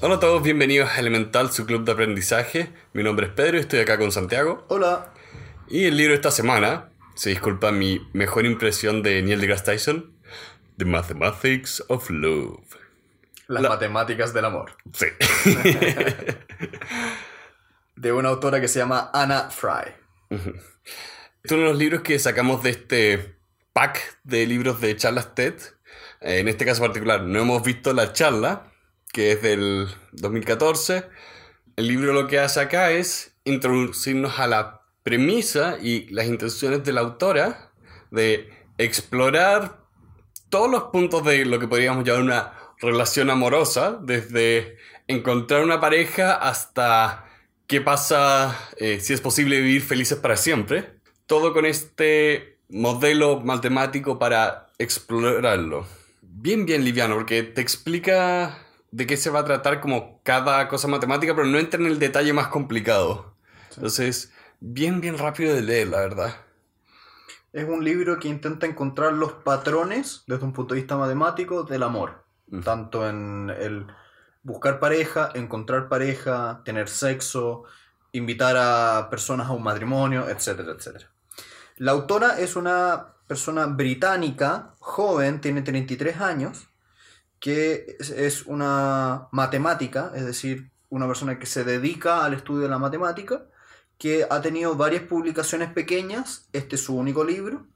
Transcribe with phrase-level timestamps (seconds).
[0.00, 2.70] Hola a todos, bienvenidos a Elemental, su club de aprendizaje.
[2.92, 4.64] Mi nombre es Pedro y estoy acá con Santiago.
[4.68, 5.12] Hola.
[5.66, 10.16] Y el libro de esta semana, se disculpa mi mejor impresión de Neil deGrasse Tyson,
[10.76, 12.76] The Mathematics of Love.
[13.48, 14.76] Las matemáticas del amor.
[14.92, 15.06] Sí.
[17.96, 19.94] de una autora que se llama Anna Fry.
[20.30, 20.52] Este
[21.42, 23.36] es uno de los libros que sacamos de este
[23.72, 25.54] pack de libros de charlas TED.
[26.20, 28.67] Eh, en este caso particular, no hemos visto la charla,
[29.12, 31.04] que es del 2014.
[31.76, 36.92] El libro lo que hace acá es introducirnos a la premisa y las intenciones de
[36.92, 37.72] la autora
[38.10, 39.84] de explorar
[40.48, 44.76] todos los puntos de lo que podríamos llamar una relación amorosa, desde
[45.06, 47.26] encontrar una pareja hasta
[47.66, 50.98] qué pasa eh, si es posible vivir felices para siempre.
[51.26, 55.86] Todo con este modelo matemático para explorarlo.
[56.22, 58.58] Bien, bien liviano, porque te explica
[58.90, 61.98] de qué se va a tratar como cada cosa matemática, pero no entra en el
[61.98, 63.34] detalle más complicado.
[63.74, 66.34] Entonces, bien, bien rápido de leer, la verdad.
[67.52, 71.82] Es un libro que intenta encontrar los patrones desde un punto de vista matemático del
[71.82, 72.24] amor.
[72.64, 73.86] Tanto en el
[74.42, 77.64] buscar pareja, encontrar pareja, tener sexo,
[78.12, 81.10] invitar a personas a un matrimonio, etcétera, etcétera.
[81.76, 86.68] La autora es una persona británica, joven, tiene 33 años,
[87.40, 92.78] que es una matemática, es decir, una persona que se dedica al estudio de la
[92.78, 93.46] matemática,
[93.98, 97.66] que ha tenido varias publicaciones pequeñas, este es su único libro,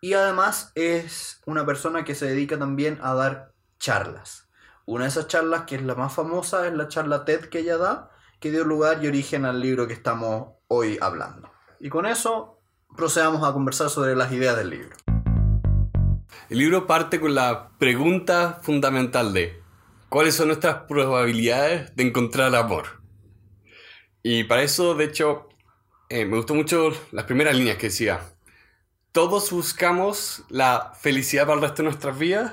[0.00, 4.48] y además es una persona que se dedica también a dar charlas.
[4.84, 7.76] Una de esas charlas, que es la más famosa, es la charla TED que ella
[7.76, 11.50] da, que dio lugar y origen al libro que estamos hoy hablando.
[11.80, 12.60] Y con eso
[12.96, 14.96] procedamos a conversar sobre las ideas del libro.
[16.48, 19.60] El libro parte con la pregunta fundamental de
[20.08, 23.02] ¿cuáles son nuestras probabilidades de encontrar amor?
[24.22, 25.48] Y para eso, de hecho,
[26.08, 28.20] eh, me gustó mucho las primeras líneas que decía,
[29.10, 32.52] todos buscamos la felicidad para el resto de nuestras vidas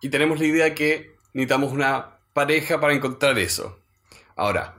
[0.00, 3.80] y tenemos la idea que necesitamos una pareja para encontrar eso.
[4.36, 4.76] Ahora,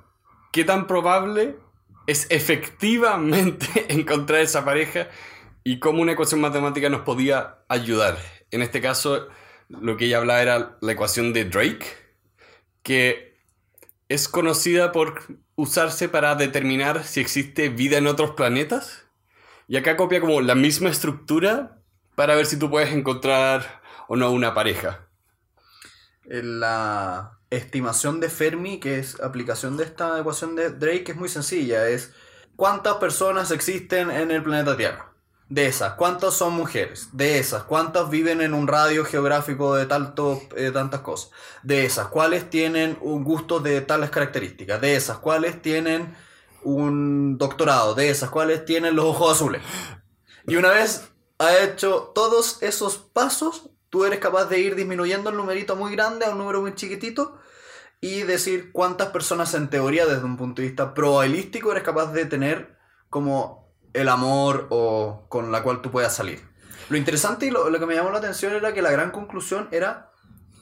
[0.54, 1.58] ¿qué tan probable
[2.08, 5.10] es efectivamente encontrar esa pareja
[5.64, 8.18] y cómo una ecuación matemática nos podía ayudar?
[8.52, 9.28] En este caso,
[9.70, 11.86] lo que ella hablaba era la ecuación de Drake,
[12.84, 13.38] que
[14.08, 15.22] es conocida por
[15.56, 19.06] usarse para determinar si existe vida en otros planetas.
[19.68, 21.84] Y acá copia como la misma estructura
[22.16, 25.08] para ver si tú puedes encontrar o no una pareja.
[26.24, 31.88] La estimación de Fermi, que es aplicación de esta ecuación de Drake, es muy sencilla.
[31.88, 32.14] Es
[32.56, 35.09] cuántas personas existen en el planeta Tierra.
[35.50, 37.10] De esas, ¿cuántas son mujeres?
[37.12, 41.32] De esas, ¿cuántas viven en un radio geográfico de tanto, eh, tantas cosas?
[41.64, 44.80] De esas, ¿cuáles tienen un gusto de tales características?
[44.80, 46.16] De esas, ¿cuáles tienen
[46.62, 47.96] un doctorado?
[47.96, 49.64] De esas, ¿cuáles tienen los ojos azules?
[50.46, 51.10] Y una vez
[51.40, 56.26] ha hecho todos esos pasos, tú eres capaz de ir disminuyendo el numerito muy grande
[56.26, 57.40] a un número muy chiquitito
[58.00, 62.26] y decir cuántas personas en teoría desde un punto de vista probabilístico eres capaz de
[62.26, 62.78] tener
[63.10, 66.42] como el amor o con la cual tú puedas salir.
[66.90, 70.12] Lo interesante y lo, que me llamó la atención era que la gran conclusión era,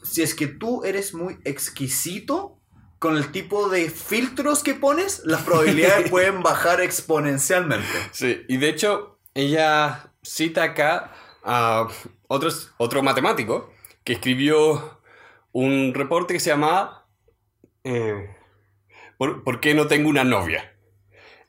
[0.03, 2.59] si es que tú eres muy exquisito
[2.99, 7.87] con el tipo de filtros que pones, las probabilidades pueden bajar exponencialmente.
[8.11, 11.13] Sí, y de hecho ella cita acá
[11.43, 11.87] a
[12.27, 13.71] otros, otro matemático
[14.03, 14.99] que escribió
[15.53, 17.07] un reporte que se llama
[17.83, 18.35] eh,
[19.17, 20.75] ¿Por qué no tengo una novia?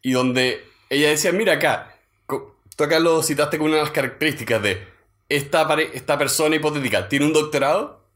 [0.01, 1.95] Y donde ella decía, mira acá,
[2.27, 4.87] tú acá lo citaste con una de las características de
[5.29, 8.07] esta, esta persona hipotética tiene un doctorado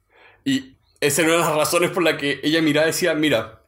[0.44, 3.62] y esa era una de las razones por la que ella miraba decía, mira,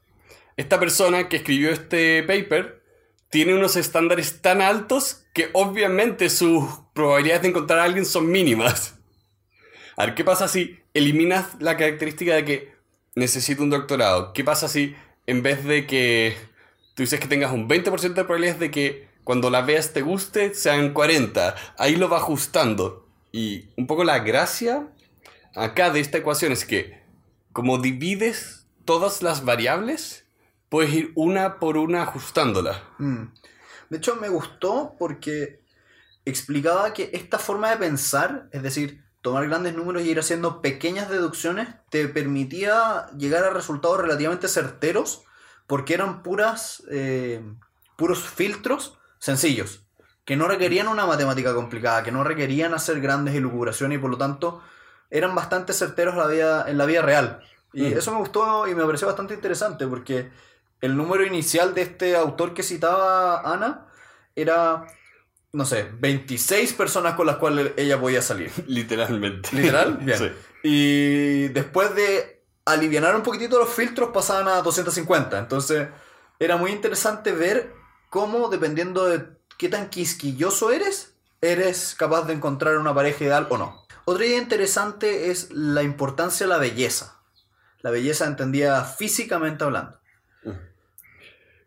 [0.57, 2.83] esta persona que escribió este paper
[3.29, 8.95] tiene unos estándares tan altos que obviamente sus probabilidades de encontrar a alguien son mínimas.
[9.97, 12.73] A ver, ¿qué pasa si eliminas la característica de que
[13.17, 14.33] necesito un doctorado?
[14.33, 14.95] ¿Qué pasa si
[15.27, 16.37] en vez de que
[16.95, 20.55] tú dices que tengas un 20% de probabilidades de que cuando la veas te guste,
[20.55, 21.55] sean 40.
[21.79, 23.07] Ahí lo va ajustando.
[23.33, 24.89] Y un poco la gracia
[25.55, 27.03] acá de esta ecuación es que
[27.53, 30.27] como divides todas las variables,
[30.69, 32.83] puedes ir una por una ajustándola.
[32.99, 33.27] Mm.
[33.91, 35.63] De hecho, me gustó porque
[36.25, 41.09] explicaba que esta forma de pensar, es decir, tomar grandes números y ir haciendo pequeñas
[41.09, 45.23] deducciones, te permitía llegar a resultados relativamente certeros
[45.67, 47.43] porque eran puras, eh,
[47.97, 49.85] puros filtros sencillos,
[50.25, 54.19] que no requerían una matemática complicada, que no requerían hacer grandes elucubraciones y por lo
[54.19, 54.63] tanto
[55.11, 57.41] eran bastante certeros en la vida, en la vida real.
[57.73, 57.99] Y Mm.
[57.99, 60.31] eso me gustó y me pareció bastante interesante porque
[60.81, 63.87] el número inicial de este autor que citaba Ana
[64.37, 64.87] era,
[65.53, 68.51] no sé, 26 personas con las cuales ella podía salir.
[68.67, 69.49] Literalmente.
[69.53, 69.97] ¿Literal?
[70.03, 70.19] Bien.
[70.19, 70.31] Sí.
[70.63, 75.39] Y después de alivianar un poquitito los filtros pasaban a 250.
[75.39, 75.89] Entonces
[76.39, 77.73] era muy interesante ver
[78.11, 79.27] cómo, dependiendo de
[79.59, 83.85] qué tan quisquilloso eres, eres capaz de encontrar una pareja ideal o no.
[84.07, 87.21] Otra idea interesante es la importancia de la belleza.
[87.81, 89.99] La belleza entendida físicamente hablando.
[90.43, 90.51] Mm.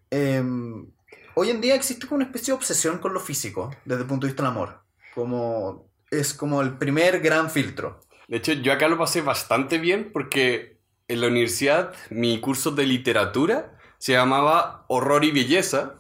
[0.09, 0.91] Em,
[1.35, 4.25] hoy en día existe como una especie de obsesión con lo físico desde el punto
[4.25, 4.81] de vista del amor.
[5.13, 8.01] Como, es como el primer gran filtro.
[8.27, 10.76] De hecho, yo acá lo pasé bastante bien porque
[11.07, 15.95] en la universidad mi curso de literatura se llamaba Horror y Belleza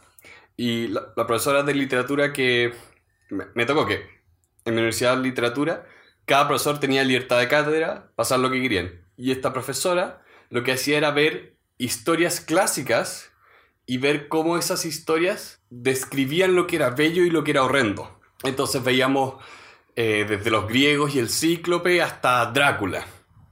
[0.55, 2.73] y la, profesora de literatura que
[3.29, 3.95] me, me tocó que
[4.65, 5.85] en mi universidad de literatura
[6.27, 9.01] cada profesor tenía libertad de cátedra, pasar lo que querían.
[9.15, 13.31] Y esta profesora lo que hacía era ver historias clásicas
[13.85, 18.19] y ver cómo esas historias describían lo que era bello y lo que era horrendo.
[18.43, 19.41] Entonces veíamos
[19.95, 23.05] eh, desde los griegos y el cíclope hasta Drácula.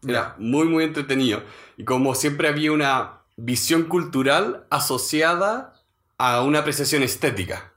[0.07, 1.43] Era muy, muy entretenido.
[1.77, 5.73] Y como siempre había una visión cultural asociada
[6.17, 7.73] a una apreciación estética.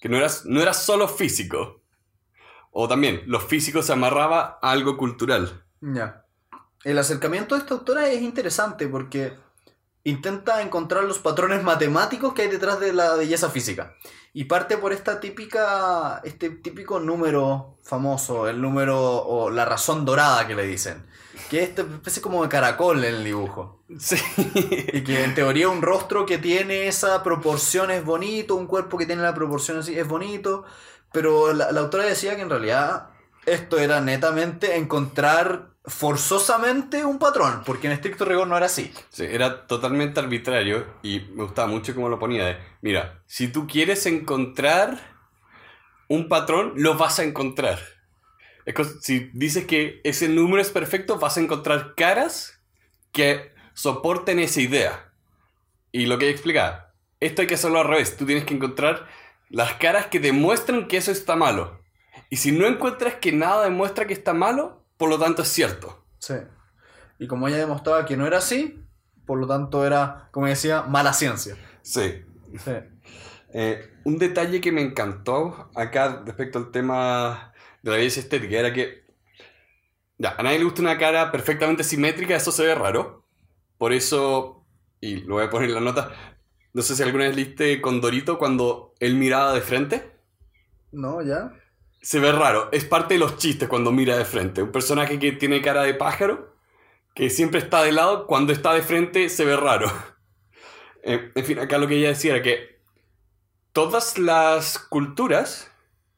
[0.00, 1.82] Que no era, no era solo físico.
[2.70, 5.64] O también, lo físico se amarraba a algo cultural.
[5.80, 6.24] Ya.
[6.84, 9.36] El acercamiento de esta autora es interesante porque
[10.04, 13.94] intenta encontrar los patrones matemáticos que hay detrás de la belleza física.
[14.32, 20.46] Y parte por esta típica, este típico número famoso, el número o la razón dorada
[20.46, 21.06] que le dicen.
[21.52, 23.84] Que es esta especie como de caracol en el dibujo.
[23.98, 24.16] Sí.
[24.90, 29.04] Y que en teoría un rostro que tiene esa proporción es bonito, un cuerpo que
[29.04, 30.64] tiene la proporción así es bonito.
[31.12, 33.10] Pero la, la autora decía que en realidad
[33.44, 38.90] esto era netamente encontrar forzosamente un patrón, porque en estricto rigor no era así.
[39.10, 42.46] Sí, era totalmente arbitrario y me gustaba mucho cómo lo ponía.
[42.46, 44.98] De, mira, si tú quieres encontrar
[46.08, 47.78] un patrón, lo vas a encontrar.
[49.00, 52.60] Si dices que ese número es perfecto, vas a encontrar caras
[53.12, 55.12] que soporten esa idea.
[55.90, 58.16] Y lo que explica, esto hay que hacerlo al revés.
[58.16, 59.06] Tú tienes que encontrar
[59.50, 61.80] las caras que demuestran que eso está malo.
[62.30, 66.04] Y si no encuentras que nada demuestra que está malo, por lo tanto es cierto.
[66.18, 66.34] Sí.
[67.18, 68.82] Y como ella demostraba que no era así,
[69.26, 71.56] por lo tanto era, como decía, mala ciencia.
[71.82, 72.24] Sí,
[72.58, 72.72] Sí.
[73.54, 77.51] Eh, un detalle que me encantó acá respecto al tema
[77.82, 79.02] de la belleza estética era que
[80.18, 83.26] ya, a nadie le gusta una cara perfectamente simétrica, eso se ve raro.
[83.76, 84.64] Por eso,
[85.00, 86.12] y lo voy a poner en la nota,
[86.72, 90.12] no sé si alguna vez leíste Condorito cuando él miraba de frente.
[90.92, 91.52] No, ya.
[92.00, 94.62] Se ve raro, es parte de los chistes cuando mira de frente.
[94.62, 96.54] Un personaje que tiene cara de pájaro,
[97.14, 99.90] que siempre está de lado, cuando está de frente se ve raro.
[101.04, 102.80] Eh, en fin, acá lo que ella decía era que
[103.72, 105.71] todas las culturas,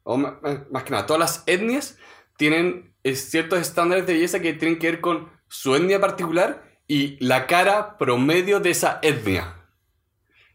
[0.04, 1.98] o más que nada, todas las etnias,
[2.36, 7.22] tienen eh, ciertos estándares de belleza que tienen que ver con su etnia particular y
[7.24, 9.56] la cara promedio de esa etnia.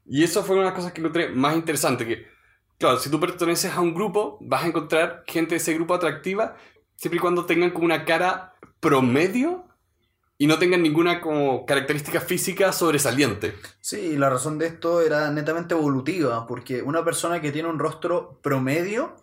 [0.05, 2.27] Y eso fue una de las cosas que encontré más interesante, que,
[2.77, 6.55] claro, si tú perteneces a un grupo, vas a encontrar gente de ese grupo atractiva,
[6.95, 9.65] siempre y cuando tengan como una cara promedio
[10.37, 13.55] y no tengan ninguna como característica física sobresaliente.
[13.81, 17.77] Sí, y la razón de esto era netamente evolutiva, porque una persona que tiene un
[17.77, 19.15] rostro promedio,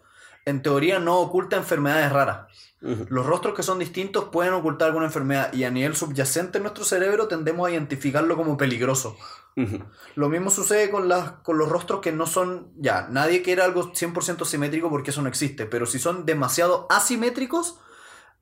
[0.47, 2.47] en teoría no oculta enfermedades raras.
[2.81, 6.85] Los rostros que son distintos pueden ocultar alguna enfermedad y a nivel subyacente en nuestro
[6.85, 9.17] cerebro tendemos a identificarlo como peligroso.
[10.15, 13.93] Lo mismo sucede con, las, con los rostros que no son, ya, nadie quiere algo
[13.93, 17.81] 100% simétrico porque eso no existe, pero si son demasiado asimétricos,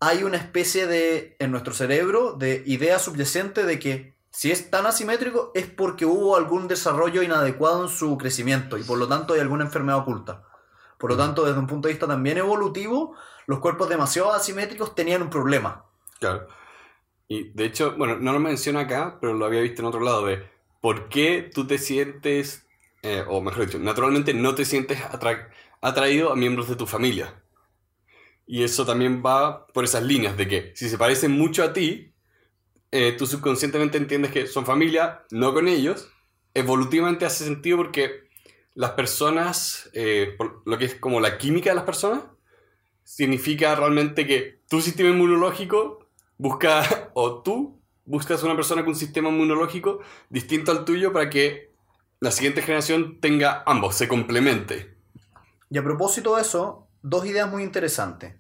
[0.01, 4.85] hay una especie de, en nuestro cerebro, de idea subyacente de que si es tan
[4.85, 9.41] asimétrico es porque hubo algún desarrollo inadecuado en su crecimiento y por lo tanto hay
[9.41, 10.43] alguna enfermedad oculta.
[10.99, 15.23] Por lo tanto, desde un punto de vista también evolutivo, los cuerpos demasiado asimétricos tenían
[15.23, 15.85] un problema.
[16.21, 16.49] Claro.
[17.29, 20.27] Y de hecho, bueno, no lo menciono acá, pero lo había visto en otro lado,
[20.27, 20.49] de
[20.81, 22.67] por qué tú te sientes,
[23.03, 25.49] eh, o mejor dicho, naturalmente no te sientes atra-
[25.81, 27.43] atraído a miembros de tu familia.
[28.47, 32.15] Y eso también va por esas líneas de que si se parecen mucho a ti,
[32.91, 36.11] eh, tú subconscientemente entiendes que son familia, no con ellos.
[36.53, 38.24] Evolutivamente hace sentido porque
[38.75, 42.25] las personas, eh, lo que es como la química de las personas,
[43.04, 46.83] significa realmente que tu sistema inmunológico busca,
[47.14, 51.73] o tú buscas una persona con un sistema inmunológico distinto al tuyo para que
[52.21, 54.97] la siguiente generación tenga ambos, se complemente.
[55.71, 58.37] Y a propósito de eso, dos ideas muy interesantes.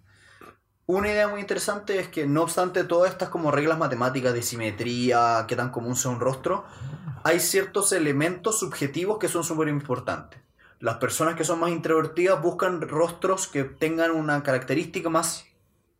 [0.86, 5.46] Una idea muy interesante es que no obstante todas estas como reglas matemáticas de simetría,
[5.48, 6.64] que tan común sea un rostro,
[7.24, 10.40] hay ciertos elementos subjetivos que son súper importantes.
[10.78, 15.46] Las personas que son más introvertidas buscan rostros que tengan una característica más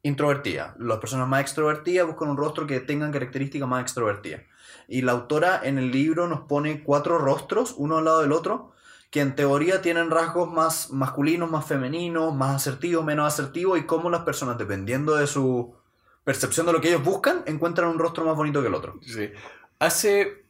[0.03, 0.77] introvertida.
[0.79, 4.43] Las personas más extrovertidas buscan un rostro que tengan características más extrovertidas.
[4.87, 8.73] Y la autora en el libro nos pone cuatro rostros, uno al lado del otro,
[9.11, 14.11] que en teoría tienen rasgos más masculinos, más femeninos, más asertivos, menos asertivos, y cómo
[14.11, 15.75] las personas, dependiendo de su
[16.23, 18.99] percepción de lo que ellos buscan, encuentran un rostro más bonito que el otro.
[19.01, 19.31] Sí.
[19.79, 20.44] Hace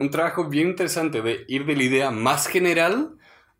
[0.00, 3.18] un trabajo bien interesante de ir de la idea más general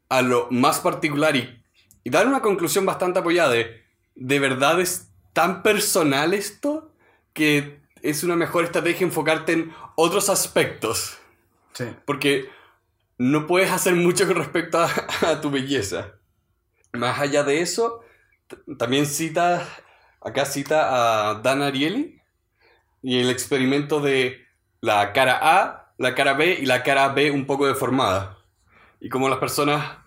[0.09, 1.63] a lo más particular y,
[2.03, 6.95] y dar una conclusión bastante apoyada de, ¿de verdad es tan personal esto
[7.35, 11.19] que es una mejor estrategia enfocarte en otros aspectos?
[11.75, 11.85] Sí.
[12.07, 12.49] Porque
[13.19, 16.15] no puedes hacer mucho con respecto a, a tu belleza.
[16.95, 18.03] Más allá de eso,
[18.79, 19.69] también cita,
[20.23, 22.19] acá cita a Dan Ariely
[23.03, 24.47] y el experimento de
[24.81, 28.39] la cara A, la cara B y la cara B un poco deformada.
[29.01, 29.99] Y cómo las personas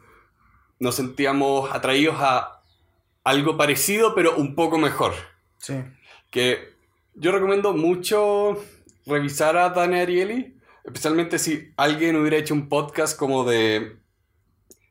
[0.79, 2.63] nos sentíamos atraídos a
[3.23, 5.13] algo parecido pero un poco mejor.
[5.59, 5.75] Sí.
[6.31, 6.73] Que
[7.13, 8.57] yo recomiendo mucho
[9.05, 13.99] revisar a Dan Ariely, especialmente si alguien hubiera hecho un podcast como de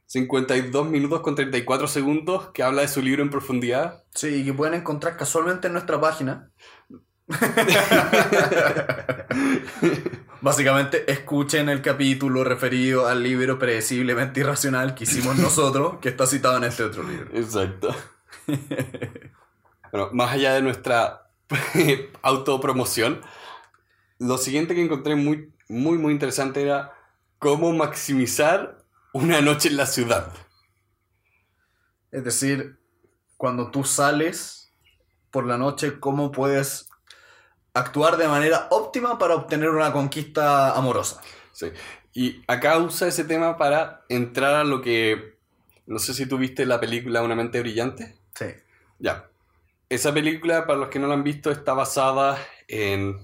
[0.06, 4.04] 52 minutos con 34 segundos que habla de su libro en profundidad.
[4.14, 6.52] Sí, y que pueden encontrar casualmente en nuestra página.
[10.42, 16.56] Básicamente, escuchen el capítulo referido al libro Predeciblemente Irracional que hicimos nosotros, que está citado
[16.56, 17.30] en este otro libro.
[17.32, 17.94] Exacto.
[19.92, 21.30] bueno, más allá de nuestra
[22.22, 23.20] autopromoción,
[24.18, 26.92] lo siguiente que encontré muy, muy, muy interesante era
[27.38, 30.32] cómo maximizar una noche en la ciudad.
[32.10, 32.80] Es decir,
[33.36, 34.72] cuando tú sales
[35.30, 36.88] por la noche, ¿cómo puedes
[37.74, 41.20] actuar de manera óptima para obtener una conquista amorosa?
[41.52, 41.72] Sí.
[42.14, 45.38] Y acá usa ese tema para entrar a lo que...
[45.86, 48.16] No sé si tú viste la película Una mente brillante.
[48.34, 48.46] Sí.
[48.98, 49.28] Ya.
[49.88, 52.38] Esa película, para los que no la han visto, está basada
[52.68, 53.16] en...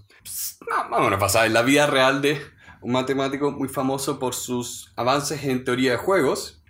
[0.69, 2.41] No, bueno, basada en la vida real de
[2.81, 6.63] un matemático muy famoso por sus avances en teoría de juegos.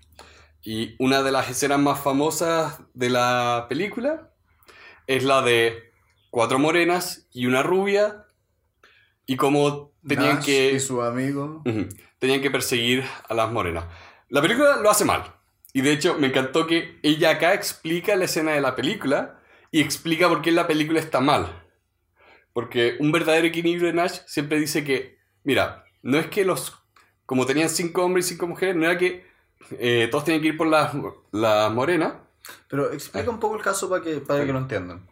[0.62, 4.30] Y una de las escenas más famosas de la película
[5.06, 5.87] es la de
[6.30, 8.26] cuatro morenas y una rubia.
[9.26, 10.72] Y cómo tenían Nash que...
[10.72, 11.62] Y su amigo.
[11.66, 11.88] Ujú.
[12.18, 13.84] Tenían que perseguir a las morenas.
[14.28, 15.34] La película lo hace mal.
[15.72, 19.80] Y de hecho, me encantó que ella acá explica la escena de la película y
[19.80, 21.62] explica por qué la película está mal.
[22.52, 26.74] Porque un verdadero equilibrio de Nash siempre dice que, mira, no es que los,
[27.26, 29.26] como tenían cinco hombres y cinco mujeres, no era que
[29.72, 30.92] eh, todos tenían que ir por las
[31.30, 32.14] las morenas.
[32.68, 35.06] Pero explica un poco el caso para que, para que lo entiendan.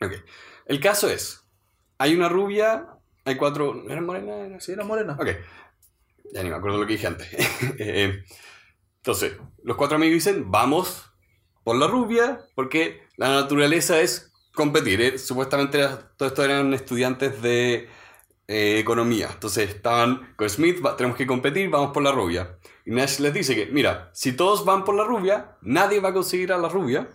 [0.00, 0.12] Ok.
[0.70, 1.44] El caso es,
[1.98, 2.86] hay una rubia,
[3.24, 3.74] hay cuatro...
[3.74, 4.36] ¿no ¿Eran morenas?
[4.46, 5.16] ¿Eran Sí, era morena.
[5.18, 5.26] Ok.
[6.32, 7.28] Ya ni me acuerdo lo que dije antes.
[7.80, 8.22] Eh,
[8.98, 9.32] Entonces,
[9.64, 11.10] los cuatro amigos dicen, vamos
[11.64, 15.00] por la rubia, porque la naturaleza es competir.
[15.00, 15.18] ¿eh?
[15.18, 17.88] Supuestamente era- todo esto eran estudiantes de
[18.46, 19.28] eh, economía.
[19.32, 22.58] Entonces estaban con Smith, "Va- tenemos que competir, vamos por la rubia.
[22.86, 26.12] Y Nash les dice que, mira, si todos van por la rubia, nadie va a
[26.14, 27.08] conseguir a la rubia.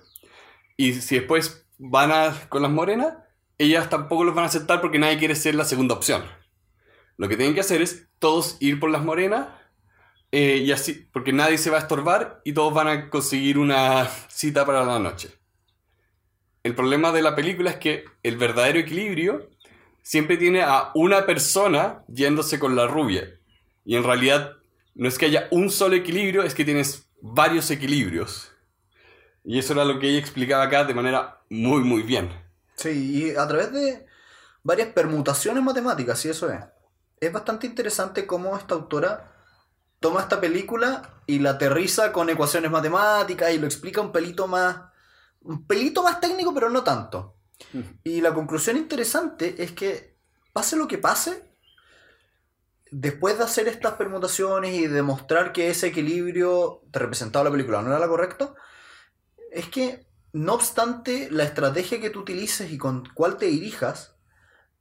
[0.77, 3.13] Y si después van a, con las morenas,
[3.57, 6.24] ellas tampoco los van a aceptar porque nadie quiere ser la segunda opción.
[7.17, 9.47] Lo que tienen que hacer es todos ir por las morenas
[10.31, 14.07] eh, y así, porque nadie se va a estorbar y todos van a conseguir una
[14.27, 15.29] cita para la noche.
[16.63, 19.50] El problema de la película es que el verdadero equilibrio
[20.01, 23.39] siempre tiene a una persona yéndose con la rubia.
[23.85, 24.57] Y en realidad
[24.93, 28.51] no es que haya un solo equilibrio, es que tienes varios equilibrios.
[29.43, 32.29] Y eso era lo que ella explicaba acá de manera muy, muy bien.
[32.75, 34.05] Sí, y a través de
[34.63, 36.60] varias permutaciones matemáticas, sí, eso es.
[37.20, 39.32] Es bastante interesante cómo esta autora
[40.00, 44.77] toma esta película y la aterriza con ecuaciones matemáticas y lo explica un pelito más.
[45.41, 47.36] un pelito más técnico, pero no tanto.
[48.03, 50.17] Y la conclusión interesante es que,
[50.53, 51.44] pase lo que pase,
[52.91, 57.89] después de hacer estas permutaciones y demostrar que ese equilibrio te representaba la película no
[57.89, 58.53] era la correcta,
[59.51, 60.04] es que
[60.36, 64.18] no obstante la estrategia que tú utilices y con cuál te dirijas,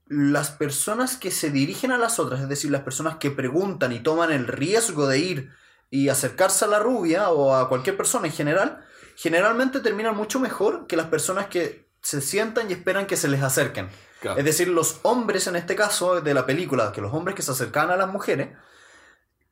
[0.08, 4.00] las personas que se dirigen a las otras, es decir, las personas que preguntan y
[4.00, 5.50] toman el riesgo de ir
[5.90, 8.84] y acercarse a la rubia o a cualquier persona en general,
[9.14, 13.40] generalmente terminan mucho mejor que las personas que se sientan y esperan que se les
[13.40, 13.90] acerquen.
[14.20, 14.36] Claro.
[14.36, 17.52] Es decir, los hombres en este caso de la película, que los hombres que se
[17.52, 18.48] acercaban a las mujeres,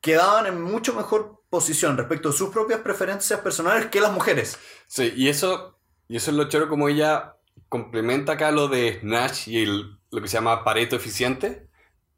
[0.01, 4.57] quedaban en mucho mejor posición respecto a sus propias preferencias personales que las mujeres.
[4.85, 7.35] Sí, y eso, y eso es lo choro como ella
[7.69, 11.67] complementa acá lo de Nash y el- lo que se llama Pareto eficiente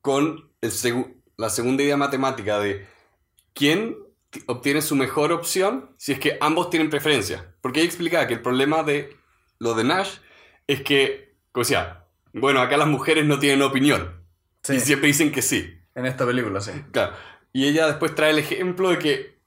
[0.01, 0.71] con el
[1.37, 2.85] la segunda idea matemática de
[3.53, 3.97] quién
[4.47, 7.55] obtiene su mejor opción si es que ambos tienen preferencia.
[7.61, 9.15] Porque ella explicaba que el problema de
[9.59, 10.17] lo de Nash
[10.67, 14.23] es que, como decía, bueno, acá las mujeres no tienen opinión.
[14.63, 15.73] Sí, Y siempre dicen que sí.
[15.93, 16.71] en esta película, sí.
[16.91, 17.15] Claro.
[17.53, 19.39] Y ella después trae el ejemplo de que,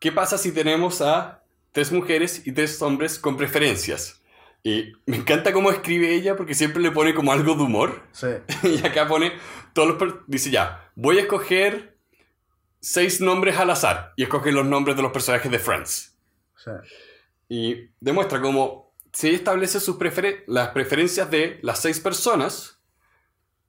[0.00, 1.42] ¿qué pasa si tenemos a
[1.76, 4.22] tres mujeres y tres hombres con preferencias?
[4.62, 8.02] Y me encanta cómo escribe ella porque siempre le pone como algo de humor.
[8.12, 8.28] Sí.
[8.62, 9.32] Y acá pone
[9.74, 10.14] todos los...
[10.26, 11.98] Dice ya, voy a escoger
[12.80, 14.14] seis nombres al azar.
[14.16, 16.16] Y escoge los nombres de los personajes de Friends.
[16.56, 16.70] sí.
[17.48, 22.80] Y demuestra cómo ella establece sus preferen- las preferencias de las seis personas,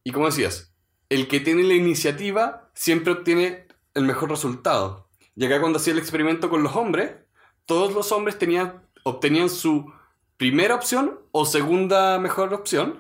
[0.06, 0.74] y como decías,
[1.10, 5.10] el que tiene la iniciativa siempre obtiene el mejor resultado.
[5.36, 7.12] Y acá cuando hacía el experimento con los hombres,
[7.68, 9.94] todos los hombres tenían, obtenían su
[10.38, 13.00] primera opción o segunda mejor opción,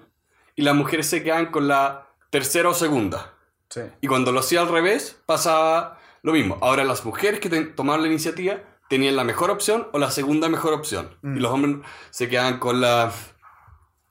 [0.55, 3.33] y las mujeres se quedaban con la tercera o segunda.
[3.69, 3.81] Sí.
[4.01, 6.57] Y cuando lo hacía al revés, pasaba lo mismo.
[6.61, 8.57] Ahora las mujeres que tomaban la iniciativa
[8.89, 11.15] tenían la mejor opción o la segunda mejor opción.
[11.21, 11.37] Mm.
[11.37, 11.75] Y los hombres
[12.09, 13.11] se quedaban con la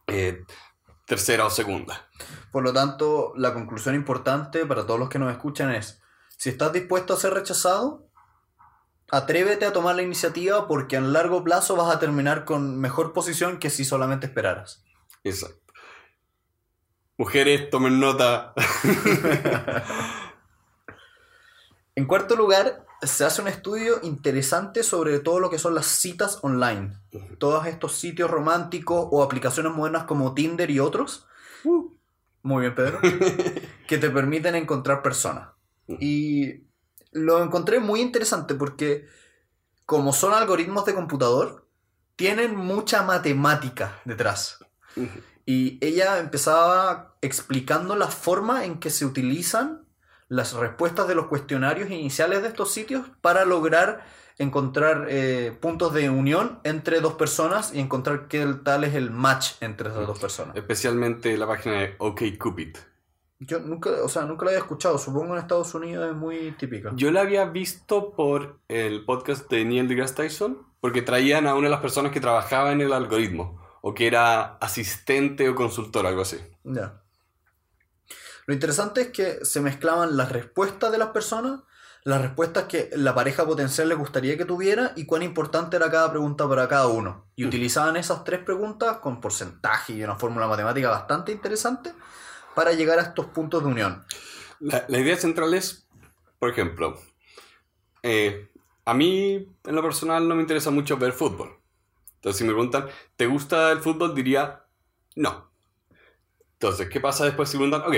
[0.07, 0.45] eh,
[1.07, 2.09] tercera o segunda.
[2.53, 6.01] Por lo tanto, la conclusión importante para todos los que nos escuchan es,
[6.37, 8.06] si estás dispuesto a ser rechazado,
[9.11, 13.59] atrévete a tomar la iniciativa porque a largo plazo vas a terminar con mejor posición
[13.59, 14.85] que si solamente esperaras.
[15.25, 15.73] Exacto.
[17.17, 18.53] Mujeres, tomen nota.
[21.99, 26.41] En cuarto lugar, se hace un estudio interesante sobre todo lo que son las citas
[26.43, 26.93] online.
[27.39, 31.27] Todos estos sitios románticos o aplicaciones modernas como Tinder y otros.
[32.43, 33.01] Muy bien, Pedro.
[33.89, 35.49] que te permiten encontrar personas.
[35.89, 36.66] Y
[37.17, 39.07] lo encontré muy interesante porque
[39.87, 41.67] como son algoritmos de computador,
[42.17, 44.59] tienen mucha matemática detrás.
[45.45, 49.85] Y ella empezaba explicando la forma en que se utilizan
[50.29, 54.05] las respuestas de los cuestionarios iniciales de estos sitios para lograr
[54.39, 59.53] encontrar eh, puntos de unión entre dos personas y encontrar qué tal es el match
[59.61, 60.57] entre esas dos personas.
[60.57, 62.77] Especialmente la página de OkCupid.
[63.39, 66.93] Yo nunca, o sea, nunca la había escuchado, supongo en Estados Unidos es muy típica.
[66.95, 71.65] Yo la había visto por el podcast de Neil deGrasse Tyson, porque traían a una
[71.67, 76.23] de las personas que trabajaba en el algoritmo, o que era asistente o consultor, algo
[76.23, 76.39] así.
[76.65, 77.03] Ya.
[78.47, 81.61] Lo interesante es que se mezclaban las respuestas de las personas,
[82.05, 86.11] las respuestas que la pareja potencial le gustaría que tuviera y cuán importante era cada
[86.11, 87.27] pregunta para cada uno.
[87.35, 87.49] Y Mm.
[87.49, 91.93] utilizaban esas tres preguntas con porcentaje y una fórmula matemática bastante interesante
[92.57, 94.03] para llegar a estos puntos de unión.
[94.61, 95.87] La, idea central es,
[96.39, 96.99] por ejemplo,
[98.03, 98.49] eh,
[98.87, 101.61] a mí en lo personal no me interesa mucho ver fútbol.
[102.15, 104.15] Entonces, si me preguntan, ¿te gusta el fútbol?
[104.15, 104.65] Diría,
[105.17, 105.51] no.
[106.55, 107.95] Entonces, ¿qué pasa después si preguntan, ok,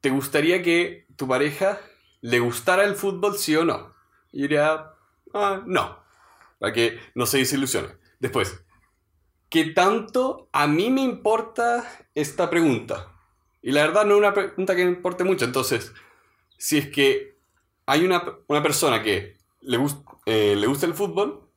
[0.00, 1.80] ¿te gustaría que tu pareja
[2.20, 3.96] le gustara el fútbol, sí o no?
[4.30, 4.92] Y diría,
[5.34, 5.98] ah, no.
[6.60, 7.88] Para que no se desilusione.
[8.20, 8.62] Después,
[9.48, 11.84] ¿qué tanto a mí me importa
[12.14, 13.16] esta pregunta?
[13.62, 15.44] Y la verdad no es una pregunta que me importe mucho.
[15.44, 15.92] Entonces,
[16.58, 17.38] si es que
[17.86, 21.50] hay una, una persona que le, gust- eh, le gusta el fútbol,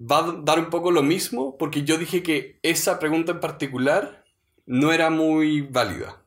[0.00, 4.24] va a dar un poco lo mismo porque yo dije que esa pregunta en particular
[4.66, 6.22] no era muy válida.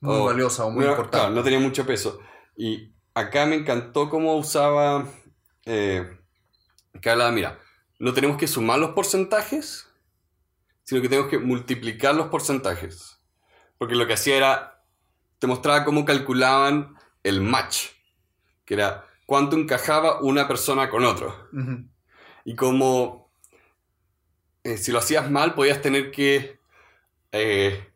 [0.00, 1.18] Muy valiosa o muy no, importante.
[1.18, 2.20] claro, no tenía mucho peso.
[2.56, 5.06] Y acá me encantó cómo usaba...
[5.66, 6.16] Eh,
[7.00, 7.58] que hablaba, mira,
[7.98, 9.88] no tenemos que sumar los porcentajes,
[10.82, 13.19] sino que tenemos que multiplicar los porcentajes.
[13.80, 14.84] Porque lo que hacía era,
[15.38, 17.86] te mostraba cómo calculaban el match,
[18.66, 21.48] que era cuánto encajaba una persona con otro.
[22.44, 23.32] Y cómo,
[24.64, 26.60] eh, si lo hacías mal, podías tener que...
[27.32, 27.86] eh,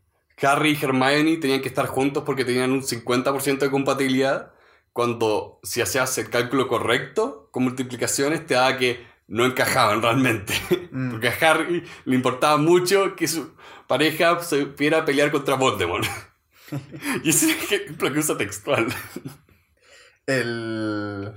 [0.43, 4.53] Harry y Hermione tenían que estar juntos porque tenían un 50% de compatibilidad,
[4.93, 10.55] cuando si hacías el cálculo correcto con multiplicaciones te daba que no encajaban realmente.
[10.95, 11.11] Mm.
[11.11, 13.53] Porque a Harry le importaba mucho que su
[13.87, 16.07] pareja se pudiera pelear contra Voldemort.
[17.25, 18.87] y ese es el ejemplo que usa textual.
[20.27, 21.33] El...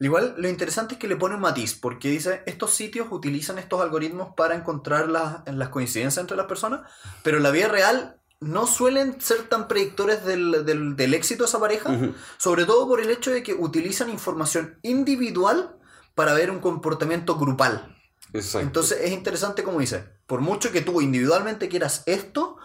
[0.00, 3.80] Igual lo interesante es que le pone un matiz, porque dice, estos sitios utilizan estos
[3.80, 6.88] algoritmos para encontrar las, las coincidencias entre las personas,
[7.24, 11.48] pero en la vida real no suelen ser tan predictores del, del- del éxito de
[11.48, 11.98] esa pareja,
[12.36, 15.76] sobre todo por el hecho de que utilizan información individual
[16.14, 17.96] para ver un comportamiento grupal.
[18.32, 18.64] Exacto.
[18.64, 22.58] Entonces es interesante como dice, por mucho que tú individualmente quieras esto,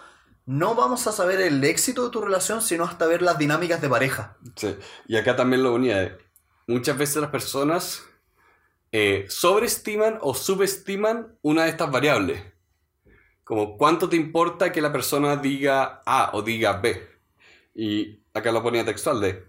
[0.45, 3.87] no vamos a saber el éxito de tu relación, sino hasta ver las dinámicas de
[3.87, 4.37] pareja.
[4.57, 4.75] Sí.
[5.07, 5.97] Y acá también lo unía.
[5.97, 6.17] de,
[6.67, 8.03] Muchas veces las personas
[8.91, 12.43] eh, sobreestiman o subestiman una de estas variables.
[13.45, 17.01] como cuánto te importa que la persona diga A o diga B.
[17.73, 19.45] Y acá lo ponía textual de,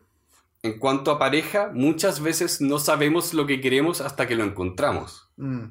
[0.63, 5.29] en cuanto a pareja, muchas veces no sabemos lo que queremos hasta que lo encontramos.
[5.37, 5.67] Mm.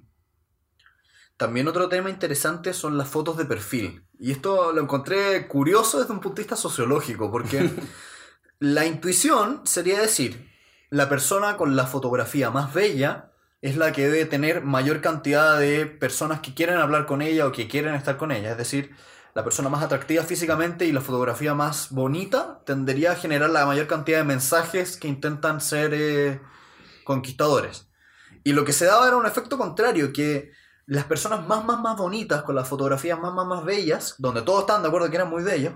[1.38, 4.06] También otro tema interesante son las fotos de perfil.
[4.20, 7.72] Y esto lo encontré curioso desde un punto de vista sociológico, porque
[8.60, 10.50] la intuición sería decir,
[10.90, 15.86] la persona con la fotografía más bella es la que debe tener mayor cantidad de
[15.86, 18.52] personas que quieren hablar con ella o que quieren estar con ella.
[18.52, 18.96] Es decir,
[19.34, 23.88] la persona más atractiva físicamente y la fotografía más bonita tendería a generar la mayor
[23.88, 26.42] cantidad de mensajes que intentan ser eh,
[27.04, 27.88] conquistadores.
[28.44, 30.52] Y lo que se daba era un efecto contrario, que
[30.86, 34.62] las personas más, más, más bonitas, con las fotografías más, más, más bellas, donde todos
[34.62, 35.74] estaban de acuerdo que eran muy bellos,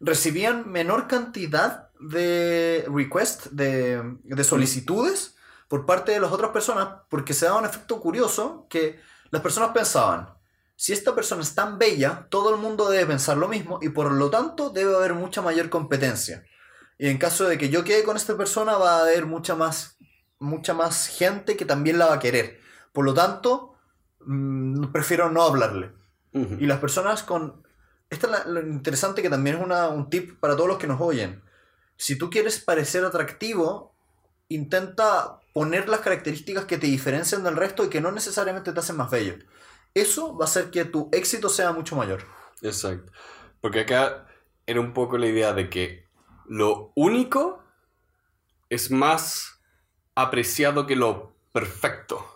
[0.00, 5.36] recibían menor cantidad de requests, de, de solicitudes
[5.68, 9.70] por parte de las otras personas, porque se daba un efecto curioso que las personas
[9.70, 10.34] pensaban,
[10.76, 14.12] si esta persona es tan bella, todo el mundo debe pensar lo mismo y por
[14.12, 16.44] lo tanto debe haber mucha mayor competencia.
[16.98, 19.96] Y en caso de que yo quede con esta persona, va a haber mucha más,
[20.38, 22.60] mucha más gente que también la va a querer.
[22.92, 23.73] Por lo tanto,
[24.26, 25.92] mm, prefiero no hablarle.
[26.32, 27.62] Y las personas con...
[28.10, 31.00] Esto es lo interesante que también es una, un tip para todos los que nos
[31.00, 31.42] oyen.
[31.96, 33.94] Si tú quieres parecer atractivo,
[34.48, 38.96] intenta poner las características que te diferencian del resto y que no necesariamente te hacen
[38.96, 39.36] más bello
[39.94, 42.24] eso va a hacer que tu éxito sea mucho mayor.
[42.62, 43.12] Exacto.
[43.60, 44.26] Porque acá
[44.66, 46.04] era un poco la idea de que
[46.46, 47.62] lo único
[48.68, 49.60] es más
[50.14, 52.26] apreciado que lo perfecto.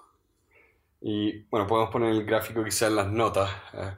[1.11, 3.51] Y bueno, podemos poner el gráfico quizá en las notas.
[3.73, 3.95] Eh,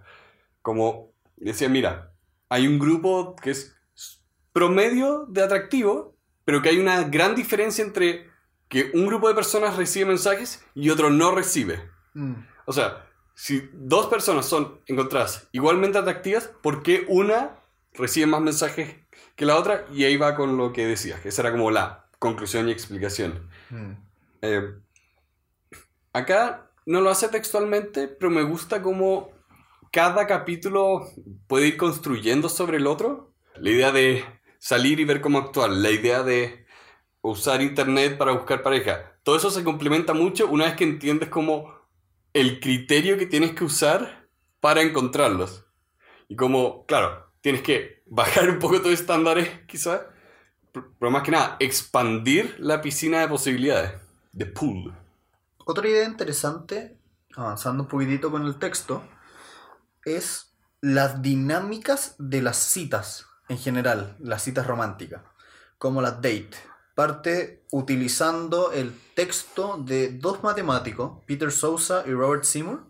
[0.63, 2.13] como decía, mira,
[2.49, 3.77] hay un grupo que es
[4.53, 8.31] promedio de atractivo, pero que hay una gran diferencia entre
[8.69, 11.91] que un grupo de personas recibe mensajes y otro no recibe.
[12.15, 12.35] Mm.
[12.67, 17.57] O sea, si dos personas son encontradas igualmente atractivas, ¿por qué una
[17.93, 18.95] recibe más mensajes
[19.35, 19.85] que la otra?
[19.93, 23.51] Y ahí va con lo que decías, que esa era como la conclusión y explicación.
[23.69, 23.95] Hmm.
[24.43, 24.75] Eh,
[26.13, 29.31] acá no lo hace textualmente, pero me gusta cómo
[29.93, 31.09] cada capítulo
[31.47, 33.33] puede ir construyendo sobre el otro.
[33.57, 34.25] La idea de
[34.59, 36.67] salir y ver cómo actuar, la idea de
[37.23, 39.19] usar internet para buscar pareja.
[39.23, 41.75] Todo eso se complementa mucho una vez que entiendes cómo
[42.33, 44.29] el criterio que tienes que usar
[44.61, 45.67] para encontrarlos.
[46.29, 50.03] Y como, claro, tienes que bajar un poco tus estándares, quizás,
[50.73, 53.93] pero más que nada, expandir la piscina de posibilidades,
[54.33, 54.95] de pool.
[55.65, 56.99] Otra idea interesante,
[57.37, 59.03] avanzando un poquitito con el texto,
[60.05, 65.23] es las dinámicas de las citas en general, las citas románticas,
[65.79, 66.71] como las date
[67.01, 72.85] parte utilizando el texto de dos matemáticos, Peter Sousa y Robert Seymour,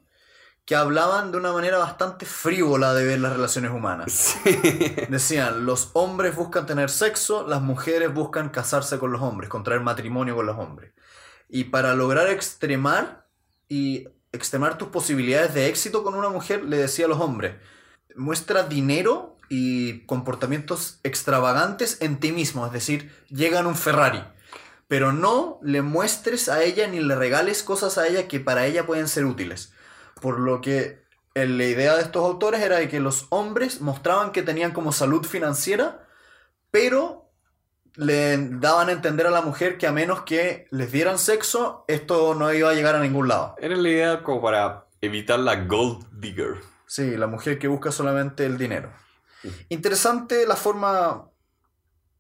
[0.65, 4.35] que hablaban de una manera bastante frívola de ver las relaciones humanas.
[5.09, 10.35] Decían, los hombres buscan tener sexo, las mujeres buscan casarse con los hombres, contraer matrimonio
[10.35, 10.93] con los hombres.
[11.51, 13.27] Y para lograr extremar
[13.69, 17.57] y extremar tus posibilidades de éxito con una mujer, le decía a los hombres,
[18.15, 24.23] muestra dinero y comportamientos extravagantes en ti mismo, es decir, llegan un Ferrari,
[24.87, 28.87] pero no le muestres a ella ni le regales cosas a ella que para ella
[28.87, 29.73] pueden ser útiles.
[30.21, 31.03] Por lo que
[31.35, 35.25] la idea de estos autores era de que los hombres mostraban que tenían como salud
[35.25, 36.07] financiera,
[36.71, 37.30] pero
[37.97, 42.35] le daban a entender a la mujer que a menos que les dieran sexo, esto
[42.35, 43.55] no iba a llegar a ningún lado.
[43.59, 46.57] Era la idea como para evitar la gold digger.
[46.87, 48.93] Sí, la mujer que busca solamente el dinero.
[49.69, 51.31] Interesante la forma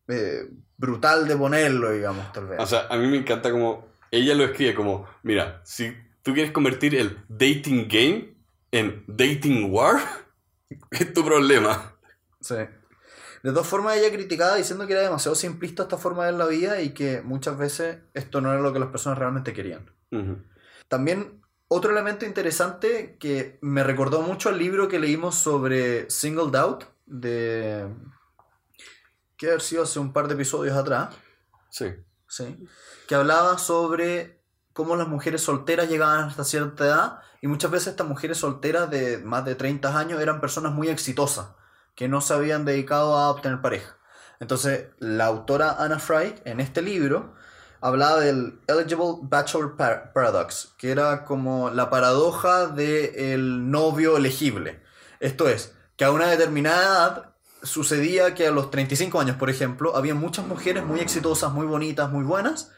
[0.09, 2.61] eh, brutal de ponerlo, digamos, tal vez.
[2.61, 6.53] O sea, a mí me encanta como ella lo escribe como, mira, si tú quieres
[6.53, 8.35] convertir el dating game
[8.73, 10.01] en dating war,
[10.91, 11.95] es tu problema.
[12.41, 12.57] Sí.
[13.43, 16.47] De todas formas, ella criticaba diciendo que era demasiado simplista esta forma de ver la
[16.47, 19.91] vida y que muchas veces esto no era lo que las personas realmente querían.
[20.89, 26.85] También otro elemento interesante que me recordó mucho al libro que leímos sobre Singled Out,
[27.07, 27.87] de...
[29.39, 31.15] que haber sido hace un par de episodios atrás.
[31.71, 31.95] Sí.
[32.29, 32.69] Sí.
[33.09, 34.43] Que hablaba sobre
[34.75, 39.19] cómo las mujeres solteras llegaban hasta cierta edad y muchas veces estas mujeres solteras de
[39.19, 41.49] más de 30 años eran personas muy exitosas
[42.01, 43.99] que no se habían dedicado a obtener pareja.
[44.39, 47.35] Entonces, la autora Anna Fry en este libro
[47.83, 54.81] hablaba del Eligible Bachelor Paradox, que era como la paradoja del novio elegible.
[55.21, 59.95] Esto es, que a una determinada edad sucedía que a los 35 años, por ejemplo,
[59.95, 62.73] había muchas mujeres muy exitosas, muy bonitas, muy buenas,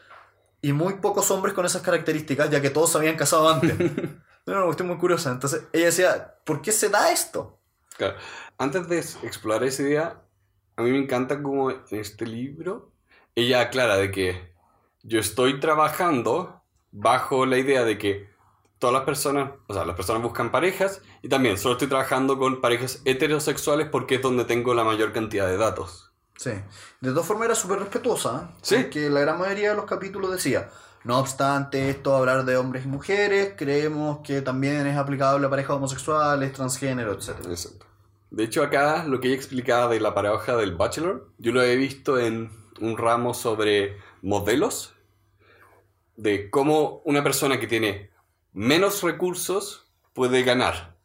[0.61, 3.73] y muy pocos hombres con esas características, ya que todos se habían casado antes.
[4.45, 5.31] Era una cuestión muy curiosa.
[5.31, 7.62] Entonces ella decía, ¿por qué se da esto?
[7.97, 8.15] Claro.
[8.57, 10.21] Antes de explorar esa idea,
[10.75, 12.91] a mí me encanta como en este libro
[13.35, 14.53] ella aclara de que
[15.03, 18.29] yo estoy trabajando bajo la idea de que
[18.79, 22.61] todas las personas, o sea, las personas buscan parejas y también solo estoy trabajando con
[22.61, 26.11] parejas heterosexuales porque es donde tengo la mayor cantidad de datos.
[26.37, 26.51] Sí.
[26.99, 28.49] De todas formas era súper respetuosa.
[28.51, 28.57] ¿eh?
[28.61, 28.75] Sí.
[28.75, 30.69] Porque la gran mayoría de los capítulos decía,
[31.03, 35.75] no obstante esto, hablar de hombres y mujeres, creemos que también es aplicable a parejas
[35.75, 37.31] homosexuales, transgénero, etc.
[37.49, 37.85] Exacto.
[38.31, 41.75] De hecho, acá lo que ella explicaba de la paradoja del Bachelor, yo lo he
[41.75, 44.95] visto en un ramo sobre modelos,
[46.15, 48.11] de cómo una persona que tiene
[48.53, 50.95] menos recursos puede ganar.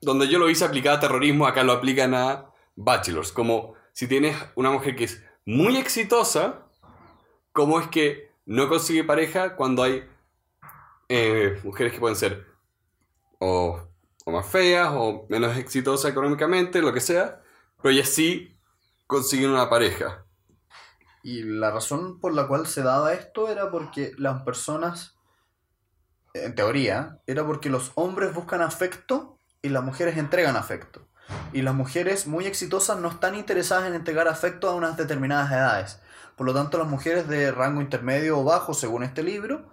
[0.00, 3.32] Donde yo lo hice aplicado a terrorismo, acá lo aplican a bachelors.
[3.32, 6.66] Como si tienes una mujer que es muy exitosa,
[7.52, 10.08] ¿cómo es que no consigue pareja cuando hay
[11.10, 12.46] eh, mujeres que pueden ser
[13.38, 13.78] o,
[14.24, 17.42] o más feas o menos exitosas económicamente, lo que sea,
[17.80, 18.58] pero ellas sí
[19.06, 20.24] consiguen una pareja?
[21.22, 25.14] Y la razón por la cual se daba esto era porque las personas,
[26.32, 31.06] en teoría, era porque los hombres buscan afecto y las mujeres entregan afecto.
[31.52, 36.00] Y las mujeres muy exitosas no están interesadas en entregar afecto a unas determinadas edades.
[36.38, 39.66] Por lo tanto, las mujeres de rango intermedio o bajo, según este libro,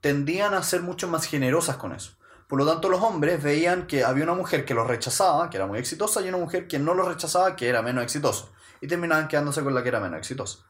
[0.00, 2.18] tendían a ser mucho más generosas con eso.
[2.48, 5.66] Por lo tanto, los hombres veían que había una mujer que los rechazaba, que era
[5.68, 8.46] muy exitosa, y una mujer que no los rechazaba, que era menos exitosa.
[8.80, 10.66] Y terminaban quedándose con la que era menos exitosa.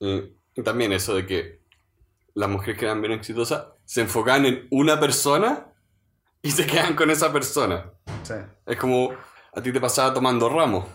[0.00, 0.32] Y,
[0.64, 1.60] también eso de que
[2.32, 5.66] las mujeres que eran bien exitosas se enfocan en una persona
[6.40, 7.92] y se quedan con esa persona.
[8.22, 8.34] Sí.
[8.64, 9.10] Es como
[9.52, 10.86] a ti te pasaba tomando ramos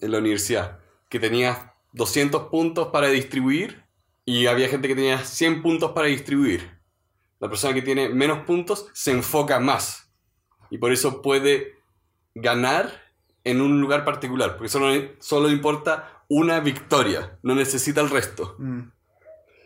[0.00, 0.78] en la universidad,
[1.10, 1.58] que tenías
[1.92, 3.84] 200 puntos para distribuir
[4.24, 6.78] y había gente que tenía 100 puntos para distribuir.
[7.40, 10.10] La persona que tiene menos puntos se enfoca más
[10.70, 11.76] y por eso puede
[12.34, 12.92] ganar
[13.44, 18.56] en un lugar particular, porque solo, solo importa una victoria, no necesita el resto.
[18.58, 18.82] Mm.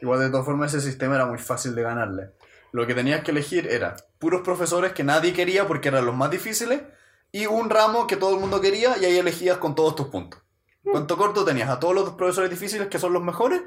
[0.03, 2.31] Igual de todas formas ese sistema era muy fácil de ganarle.
[2.73, 6.31] Lo que tenías que elegir era puros profesores que nadie quería porque eran los más
[6.31, 6.83] difíciles
[7.31, 10.41] y un ramo que todo el mundo quería y ahí elegías con todos tus puntos.
[10.85, 13.63] Cuanto corto tenías a todos los profesores difíciles que son los mejores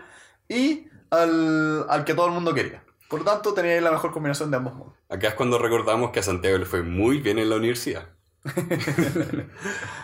[0.50, 2.84] y al, al que todo el mundo quería.
[3.10, 4.96] Por lo tanto, tenías la mejor combinación de ambos mundos.
[5.10, 8.10] Acá es cuando recordamos que a Santiago le fue muy bien en la universidad.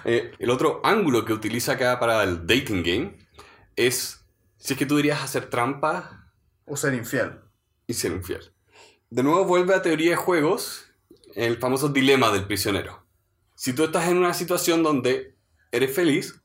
[0.05, 3.17] Eh, el otro ángulo que utiliza acá para el dating game
[3.75, 4.25] es
[4.57, 6.31] si es que tú dirías hacer trampa
[6.65, 7.39] O ser infiel.
[7.87, 8.51] y ser infiel.
[9.11, 10.85] De nuevo vuelve a teoría de juegos,
[11.35, 13.05] el famoso dilema del prisionero.
[13.55, 15.35] Si tú estás en una situación donde
[15.71, 16.40] eres feliz,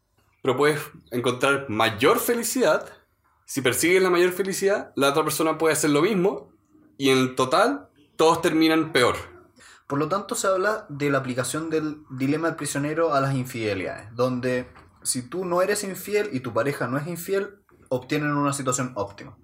[0.46, 0.80] pero puedes
[1.10, 2.88] encontrar mayor felicidad,
[3.46, 6.52] si persigues la mayor felicidad, la otra persona puede hacer lo mismo
[6.96, 9.16] y en total todos terminan peor.
[9.88, 14.14] Por lo tanto, se habla de la aplicación del dilema del prisionero a las infidelidades,
[14.14, 14.70] donde
[15.02, 19.36] si tú no eres infiel y tu pareja no es infiel, obtienen una situación óptima.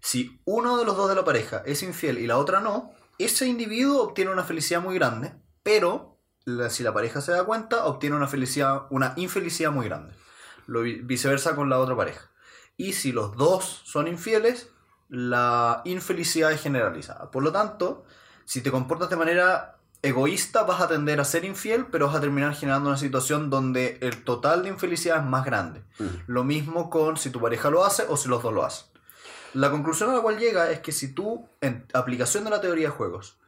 [0.00, 3.46] Si uno de los dos de la pareja es infiel y la otra no, ese
[3.46, 6.16] individuo obtiene una felicidad muy grande, pero
[6.70, 10.14] si la pareja se da cuenta, obtiene una felicidad, una infelicidad muy grande.
[10.68, 12.30] Lo vi- viceversa con la otra pareja.
[12.76, 14.70] Y si los dos son infieles,
[15.08, 17.30] la infelicidad es generalizada.
[17.32, 18.04] Por lo tanto,
[18.44, 22.20] si te comportas de manera egoísta, vas a tender a ser infiel, pero vas a
[22.20, 25.82] terminar generando una situación donde el total de infelicidad es más grande.
[26.28, 28.86] Lo mismo con si tu pareja lo hace o si los dos lo hacen.
[29.54, 32.88] La conclusión a la cual llega es que si tú, en aplicación de la teoría
[32.88, 33.38] de juegos,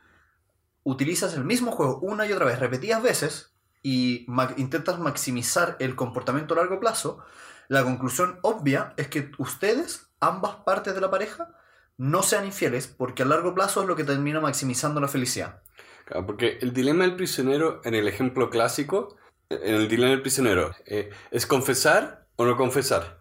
[0.83, 3.50] utilizas el mismo juego una y otra vez, repetidas veces,
[3.83, 7.25] y ma- intentas maximizar el comportamiento a largo plazo,
[7.69, 11.55] la conclusión obvia es que ustedes, ambas partes de la pareja,
[11.97, 15.63] no sean infieles, porque a largo plazo es lo que termina maximizando la felicidad.
[16.05, 19.17] Claro, porque el dilema del prisionero, en el ejemplo clásico,
[19.51, 23.21] en el dilema del prisionero, eh, es confesar o no confesar.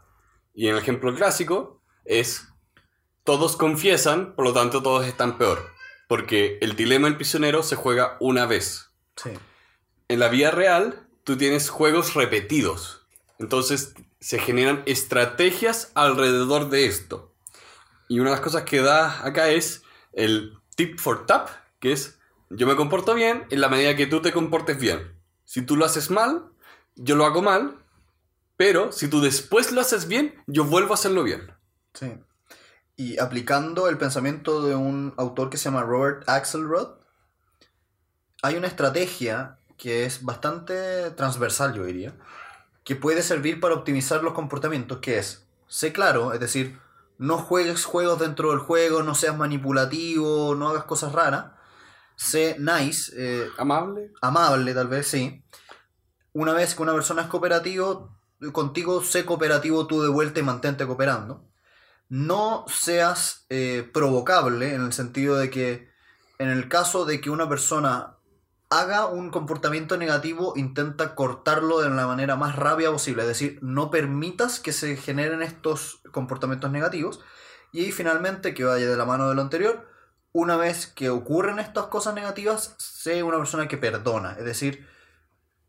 [0.53, 2.47] Y en el ejemplo clásico es
[3.23, 5.59] todos confiesan, por lo tanto todos están peor.
[6.07, 8.91] Porque el dilema del prisionero se juega una vez.
[9.15, 9.31] Sí.
[10.09, 13.05] En la vida real, tú tienes juegos repetidos.
[13.37, 17.35] Entonces se generan estrategias alrededor de esto.
[18.07, 22.19] Y una de las cosas que da acá es el tip for tap, que es
[22.49, 25.15] yo me comporto bien en la medida que tú te comportes bien.
[25.45, 26.51] Si tú lo haces mal,
[26.95, 27.77] yo lo hago mal,
[28.57, 31.53] pero si tú después lo haces bien, yo vuelvo a hacerlo bien.
[31.93, 32.17] Sí.
[32.95, 36.97] Y aplicando el pensamiento de un autor que se llama Robert Axelrod,
[38.41, 42.13] hay una estrategia que es bastante transversal, yo diría,
[42.83, 46.77] que puede servir para optimizar los comportamientos, que es, sé claro, es decir,
[47.17, 51.53] no juegues juegos dentro del juego, no seas manipulativo, no hagas cosas raras,
[52.15, 54.11] sé nice, eh, Amable.
[54.21, 55.43] amable tal vez, sí.
[56.33, 58.17] una vez que una persona es cooperativo,
[58.51, 61.45] contigo sé cooperativo tú de vuelta y mantente cooperando.
[62.09, 65.89] No seas eh, provocable en el sentido de que
[66.39, 68.18] en el caso de que una persona
[68.69, 73.23] haga un comportamiento negativo, intenta cortarlo de la manera más rápida posible.
[73.23, 77.19] Es decir, no permitas que se generen estos comportamientos negativos.
[77.71, 79.87] Y finalmente, que vaya de la mano de lo anterior,
[80.31, 84.35] una vez que ocurren estas cosas negativas, sé una persona que perdona.
[84.37, 84.87] Es decir,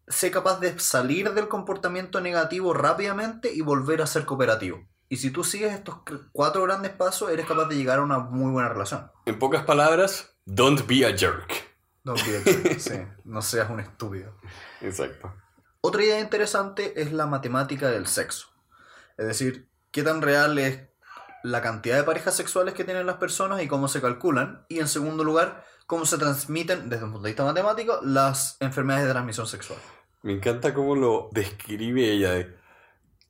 [0.06, 4.86] sé capaz de salir del comportamiento negativo rápidamente y volver a ser cooperativo.
[5.08, 5.96] Y si tú sigues estos
[6.32, 9.10] cuatro grandes pasos, eres capaz de llegar a una muy buena relación.
[9.26, 11.69] En pocas palabras, don't be a jerk.
[12.06, 12.94] A jerk, sí.
[13.24, 14.34] No seas un estúpido.
[14.80, 15.34] Exacto.
[15.82, 18.48] Otra idea interesante es la matemática del sexo.
[19.16, 20.80] Es decir, qué tan real es
[21.42, 24.64] la cantidad de parejas sexuales que tienen las personas y cómo se calculan.
[24.68, 29.06] Y en segundo lugar, cómo se transmiten desde un punto de vista matemático las enfermedades
[29.06, 29.78] de transmisión sexual.
[30.22, 32.32] Me encanta cómo lo describe ella.
[32.32, 32.54] De,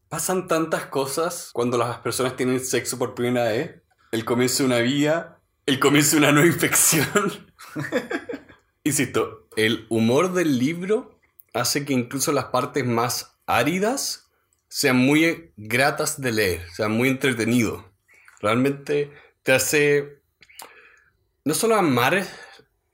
[0.08, 3.80] pasan tantas cosas cuando las personas tienen sexo por primera vez.
[4.10, 7.52] El comienzo de una vía, el comienzo de una nueva infección.
[8.82, 11.18] Insisto, el humor del libro
[11.52, 14.30] hace que incluso las partes más áridas
[14.68, 17.92] sean muy gratas de leer, sean muy entretenido.
[18.40, 19.12] Realmente
[19.42, 20.20] te hace
[21.44, 22.26] no solo amar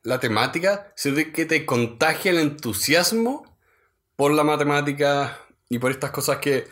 [0.03, 3.59] la temática, sino que te contagia el entusiasmo
[4.17, 6.67] por la matemática y por estas cosas que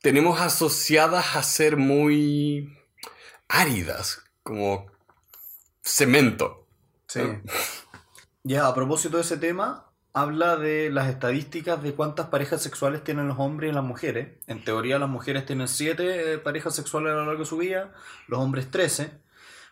[0.00, 2.76] tenemos asociadas a ser muy
[3.48, 4.90] áridas, como
[5.82, 6.66] cemento.
[7.06, 7.20] Sí.
[8.44, 13.28] Ya, a propósito de ese tema, habla de las estadísticas de cuántas parejas sexuales tienen
[13.28, 14.38] los hombres y las mujeres.
[14.46, 17.92] En teoría las mujeres tienen 7 parejas sexuales a lo largo de su vida,
[18.26, 19.12] los hombres 13.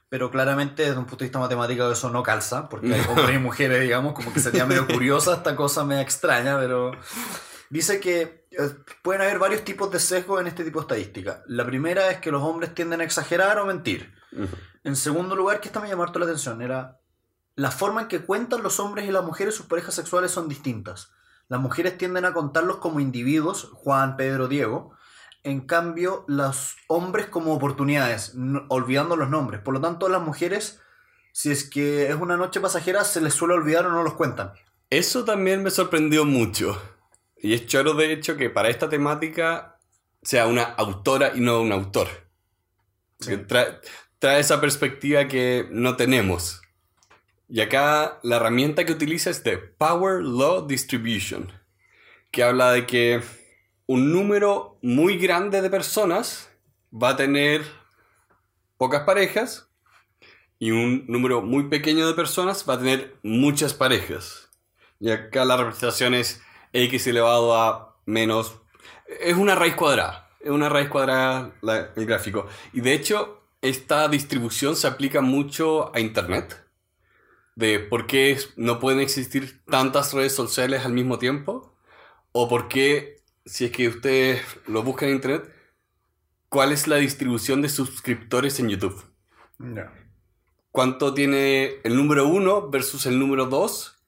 [0.08, 3.38] Pero claramente desde un punto de vista matemático eso no calza, porque hay hombres y
[3.40, 6.92] mujeres, digamos, como que sería medio curiosa esta cosa medio extraña, pero
[7.70, 8.70] dice que eh,
[9.02, 11.42] pueden haber varios tipos de sesgo en este tipo de estadística.
[11.46, 14.12] La primera es que los hombres tienden a exagerar o mentir.
[14.84, 16.99] En segundo lugar, que esta me llamó harto la atención, era
[17.60, 21.12] la forma en que cuentan los hombres y las mujeres sus parejas sexuales son distintas.
[21.46, 24.96] Las mujeres tienden a contarlos como individuos, Juan, Pedro, Diego.
[25.42, 28.34] En cambio, los hombres como oportunidades,
[28.68, 29.60] olvidando los nombres.
[29.60, 30.80] Por lo tanto, las mujeres,
[31.32, 34.54] si es que es una noche pasajera, se les suele olvidar o no los cuentan.
[34.88, 36.80] Eso también me sorprendió mucho.
[37.36, 39.78] Y es choro, de hecho, que para esta temática
[40.22, 42.08] sea una autora y no un autor.
[43.46, 43.80] Trae,
[44.18, 46.62] trae esa perspectiva que no tenemos.
[47.52, 51.50] Y acá la herramienta que utiliza es de Power Law Distribution,
[52.30, 53.20] que habla de que
[53.86, 56.48] un número muy grande de personas
[56.92, 57.64] va a tener
[58.76, 59.68] pocas parejas
[60.60, 64.48] y un número muy pequeño de personas va a tener muchas parejas.
[65.00, 66.40] Y acá la representación es
[66.72, 68.60] x elevado a menos...
[69.20, 70.30] Es una raíz cuadrada.
[70.38, 71.50] Es una raíz cuadrada
[71.96, 72.46] el gráfico.
[72.72, 76.69] Y de hecho, esta distribución se aplica mucho a Internet.
[77.60, 81.76] De por qué no pueden existir tantas redes sociales al mismo tiempo.
[82.32, 85.52] O por qué si es que ustedes lo buscan en internet,
[86.48, 89.04] ¿cuál es la distribución de suscriptores en YouTube?
[90.70, 93.98] ¿Cuánto tiene el número 1 versus el número 2?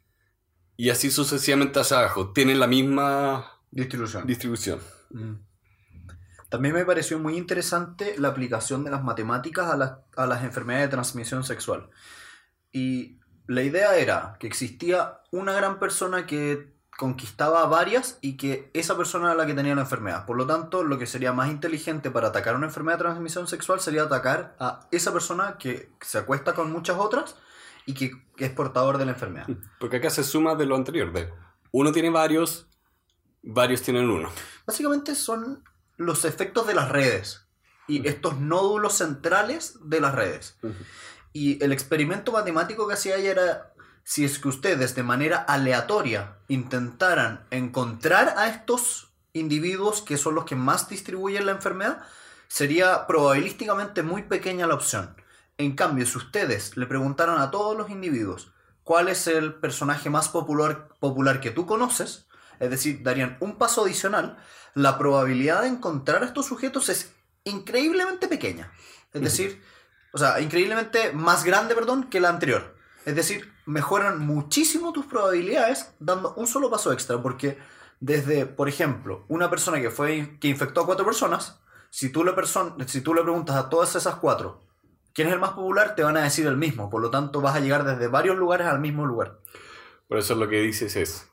[0.77, 2.33] Y así sucesivamente hacia abajo.
[2.33, 4.27] Tienen la misma distribución.
[4.27, 4.81] distribución.
[5.11, 5.35] Mm.
[6.49, 10.93] También me pareció muy interesante la aplicación de las matemáticas a, a las enfermedades de
[10.93, 11.91] transmisión sexual.
[12.71, 18.97] Y la idea era que existía una gran persona que conquistaba varias y que esa
[18.97, 20.27] persona era la que tenía la enfermedad.
[20.27, 23.81] Por lo tanto, lo que sería más inteligente para atacar una enfermedad de transmisión sexual
[23.81, 27.37] sería atacar a esa persona que se acuesta con muchas otras
[27.87, 29.47] y que, es portador de la enfermedad.
[29.81, 31.33] Porque acá se suma de lo anterior, de
[31.73, 32.69] uno tiene varios,
[33.43, 34.31] varios tienen uno.
[34.67, 35.65] Básicamente son
[35.97, 37.47] los efectos de las redes
[37.89, 40.59] y estos nódulos centrales de las redes.
[41.33, 43.73] Y el experimento matemático que hacía ella era
[44.05, 50.45] si es que ustedes de manera aleatoria intentaran encontrar a estos individuos que son los
[50.45, 52.03] que más distribuyen la enfermedad,
[52.49, 55.17] sería probabilísticamente muy pequeña la opción.
[55.57, 58.53] En cambio, si ustedes le preguntaran a todos los individuos
[58.83, 62.27] cuál es el personaje más popular, popular que tú conoces,
[62.59, 64.37] es decir, darían un paso adicional,
[64.75, 67.13] la probabilidad de encontrar a estos sujetos es
[67.45, 68.73] increíblemente pequeña.
[69.13, 69.63] Es decir,
[70.13, 72.77] o sea, increíblemente más grande, perdón, que la anterior.
[73.05, 77.59] Es decir, mejoran muchísimo tus probabilidades dando un solo paso extra, porque
[78.01, 81.61] desde, por ejemplo, una persona que fue que infectó a cuatro personas,
[81.91, 82.33] si tú le,
[82.87, 84.63] si tú le preguntas a todas esas cuatro
[85.15, 87.55] quién es el más popular, te van a decir el mismo, por lo tanto vas
[87.55, 89.41] a llegar desde varios lugares al mismo lugar.
[90.09, 91.29] Por eso lo que dices es,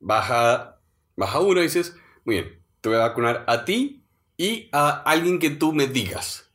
[0.00, 0.76] vas a
[1.16, 4.04] Vas a uno y dices, muy bien, te voy a vacunar a ti
[4.36, 6.45] y a alguien que tú me digas.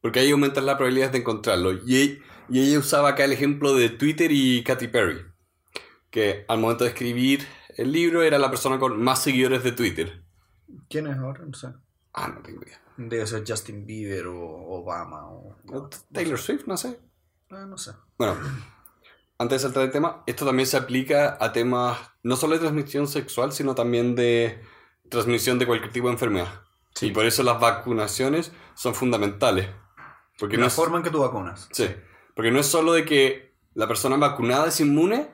[0.00, 1.72] Porque ahí aumentan las probabilidades de encontrarlo.
[1.72, 5.24] Y, y ella usaba acá el ejemplo de Twitter y Katy Perry.
[6.10, 7.46] Que al momento de escribir
[7.76, 10.22] el libro era la persona con más seguidores de Twitter.
[10.88, 11.44] ¿Quién es ahora?
[11.44, 11.68] No sé.
[12.12, 12.80] Ah, no tengo idea.
[12.96, 15.56] Debe ser Justin Bieber o Obama o...
[16.12, 16.98] Taylor Swift, no sé.
[17.50, 17.92] Ah, no sé.
[18.18, 18.36] Bueno,
[19.38, 23.06] antes de saltar el tema, esto también se aplica a temas no solo de transmisión
[23.06, 24.60] sexual, sino también de
[25.08, 26.62] transmisión de cualquier tipo de enfermedad.
[26.94, 27.06] Sí.
[27.06, 29.68] Y por eso las vacunaciones son fundamentales.
[30.38, 31.68] Porque no la es, forma en que tú vacunas.
[31.72, 31.88] sí,
[32.34, 35.30] porque no es solo de que la persona vacunada es inmune,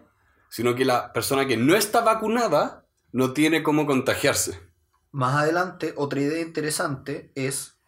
[0.49, 4.61] sino que la persona que no está vacunada no tiene cómo contagiarse.
[5.13, 7.79] Más adelante, otra idea interesante es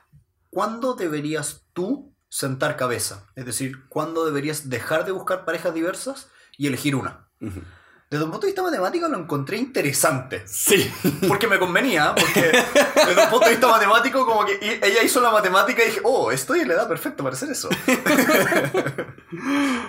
[0.51, 3.27] cuándo deberías tú sentar cabeza.
[3.35, 7.29] Es decir, cuándo deberías dejar de buscar parejas diversas y elegir una.
[7.41, 7.63] Ujú.
[8.09, 10.47] Desde un punto de vista matemático lo encontré interesante.
[10.47, 10.93] Sí.
[11.29, 12.41] Porque me convenía, porque
[12.95, 16.31] desde un punto de vista matemático, como que ella hizo la matemática y dije, oh,
[16.31, 17.69] estoy en la edad perfecta para hacer eso.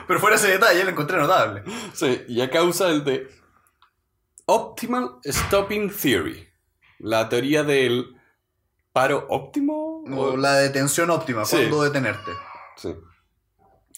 [0.07, 1.63] Pero fuera ese detalle, lo encontré notable.
[1.93, 3.30] Sí, y acá usa el de
[4.45, 6.47] Optimal Stopping Theory.
[6.99, 8.15] La teoría del
[8.93, 10.03] paro óptimo.
[10.15, 11.57] O la detención óptima, Sí.
[11.57, 12.32] cuándo detenerte.
[12.78, 12.95] Sí.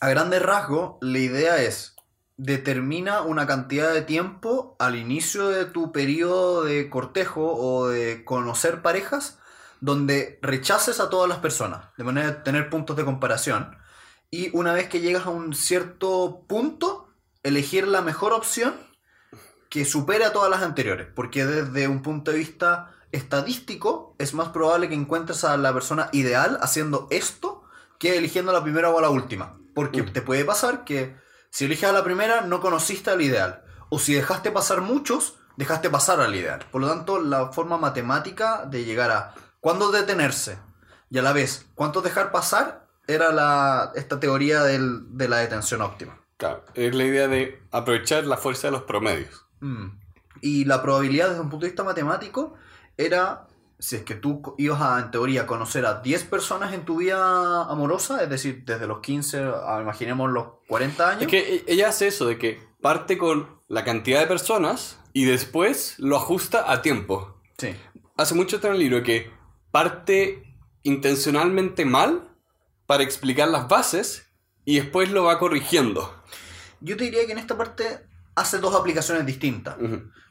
[0.02, 1.96] A grandes rasgos, la idea es
[2.40, 8.82] determina una cantidad de tiempo al inicio de tu periodo de cortejo o de conocer
[8.82, 9.40] parejas
[9.82, 13.78] donde rechaces a todas las personas, de manera de tener puntos de comparación.
[14.32, 17.10] Y una vez que llegas a un cierto punto,
[17.44, 18.74] elegir la mejor opción
[19.70, 21.08] que supere a todas las anteriores.
[21.14, 26.10] Porque desde un punto de vista estadístico, es más probable que encuentres a la persona
[26.14, 27.64] ideal haciendo esto
[27.98, 29.60] que eligiendo la primera o la última.
[29.76, 30.14] Porque Mm.
[30.14, 31.16] te puede pasar que
[31.50, 33.64] si eliges a la primera, no conociste al ideal.
[33.90, 36.66] O si dejaste pasar muchos, dejaste pasar al ideal.
[36.72, 40.60] Por lo tanto, la forma matemática de llegar a cuándo detenerse
[41.10, 45.82] y a la vez cuánto dejar pasar era la, esta teoría del- de la detención
[45.82, 46.20] óptima.
[46.38, 49.46] Claro, es la idea de aprovechar la fuerza de los promedios.
[49.60, 49.88] Mm.
[50.42, 52.54] Y la probabilidad desde un punto de vista matemático
[52.96, 53.48] era,
[53.80, 57.64] si es que tú ibas a, en teoría, conocer a 10 personas en tu vida
[57.64, 61.22] amorosa, es decir, desde los 15 a, imaginemos, los 40 años.
[61.24, 65.26] Es que e- ella hace eso, de que parte con la cantidad de personas y
[65.26, 67.42] después lo ajusta a tiempo.
[67.58, 67.76] Sí.
[68.18, 69.32] Hace mucho está en el libro que
[69.72, 70.44] parte
[70.84, 72.36] intencionalmente mal
[72.86, 74.28] para explicar las bases
[74.66, 76.14] y después lo va corrigiendo.
[76.82, 78.06] Yo te diría que en esta parte
[78.36, 79.78] hace dos aplicaciones distintas.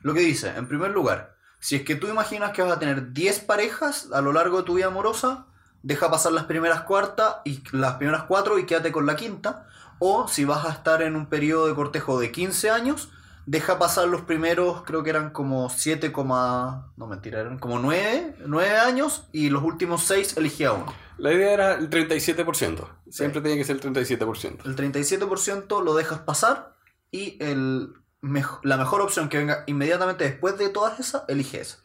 [0.02, 3.12] Lo que dice, en primer lugar, si es que tú imaginas que vas a tener
[3.12, 5.46] 10 parejas a lo largo de tu vida amorosa,
[5.82, 9.66] deja pasar las primeras cuartas y las primeras cuatro y quédate con la quinta.
[9.98, 13.08] O si vas a estar en un periodo de cortejo de 15 años,
[13.46, 18.36] deja pasar los primeros, creo que eran como 7, coma- no mentira, eran como 9,
[18.46, 20.92] 9 años y los últimos 6 elegía uno.
[21.16, 22.86] La idea era el 37%.
[23.10, 24.64] Siempre tenía que ser el 37%.
[24.66, 26.76] El 37% lo dejas pasar
[27.10, 31.78] y el la mejor opción que venga inmediatamente después de todas esas, elige esa.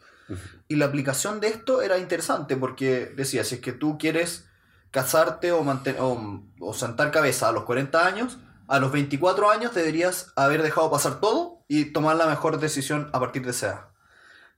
[0.68, 4.50] Y la aplicación de esto era interesante porque decía, si es que tú quieres
[4.92, 10.32] casarte o, o, o sentar cabeza a los 40 años, a los 24 años deberías
[10.36, 13.90] haber dejado pasar todo y tomar la mejor decisión a partir de esa edad.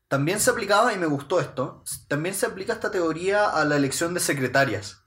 [0.07, 4.13] También se aplicaba, y me gustó esto, también se aplica esta teoría a la elección
[4.13, 5.01] de secretarias.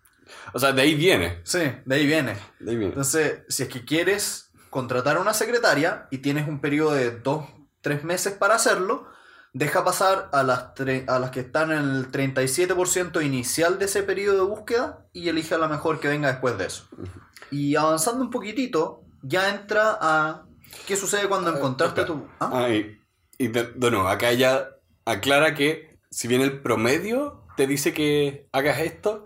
[0.53, 1.41] O sea, de ahí viene.
[1.45, 2.37] Sí, de ahí viene.
[2.59, 2.87] De ahí viene.
[2.89, 7.47] Entonces, si es que quieres contratar a una secretaria y tienes un periodo de dos,
[7.81, 9.07] tres meses para hacerlo,
[9.53, 10.73] deja pasar a las,
[11.07, 15.55] a las que están en el 37% inicial de ese periodo de búsqueda y elige
[15.55, 16.85] a la mejor que venga después de eso.
[17.51, 20.47] Y avanzando un poquitito, ya entra a
[20.87, 22.19] qué sucede cuando encontraste espera.
[22.19, 22.29] tu...
[22.41, 22.51] ¿Ah?
[22.53, 22.99] Ah, y,
[23.39, 24.69] y de, de nuevo, acá ya
[25.05, 29.25] aclara que si bien el promedio te dice que hagas esto,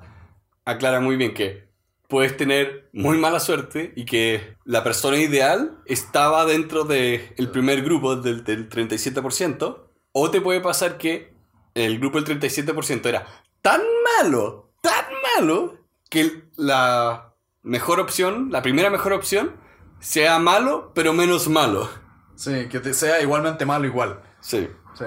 [0.65, 1.72] aclara muy bien que
[2.13, 8.17] puedes tener muy mala suerte y que la persona ideal estaba dentro del primer grupo
[8.17, 9.79] del, del 37%,
[10.13, 11.33] o te puede pasar que
[11.73, 13.27] el grupo del 37% era
[13.63, 13.81] tan
[14.21, 15.07] malo, tan
[15.39, 15.79] malo,
[16.11, 17.33] que la
[17.63, 19.57] mejor opción, la primera mejor opción,
[19.99, 21.89] sea malo, pero menos malo.
[22.37, 24.21] Sí, que te sea igualmente malo igual.
[24.43, 24.69] Sí.
[24.99, 25.07] Sí.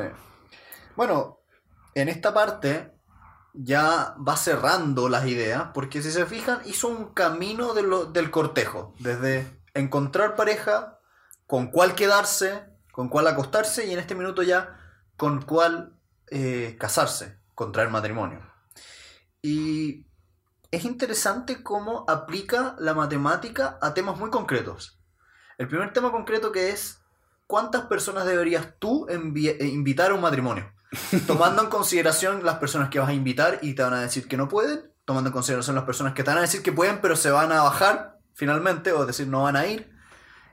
[0.95, 1.37] Bueno,
[1.93, 2.94] en esta parte
[3.57, 8.31] ya va cerrando las ideas, porque si se fijan, hizo un camino de lo- del
[8.31, 10.99] cortejo, desde encontrar pareja,
[11.47, 14.79] con cuál quedarse, con cuál acostarse, y en este minuto ya
[15.17, 15.93] con cuál
[16.27, 18.41] eh, casarse, contraer matrimonio.
[19.41, 20.07] Y
[20.71, 24.99] es interesante cómo aplica la matemática a temas muy concretos.
[25.57, 26.99] El primer tema concreto que es
[27.47, 29.15] ¿cuántas personas deberías tú eh,
[29.67, 30.73] invitar a un matrimonio?
[31.27, 34.37] tomando en consideración las personas que vas a invitar y te van a decir que
[34.37, 37.15] no pueden, tomando en consideración las personas que te van a decir que pueden, pero
[37.15, 39.89] se van a bajar finalmente, o decir no van a ir,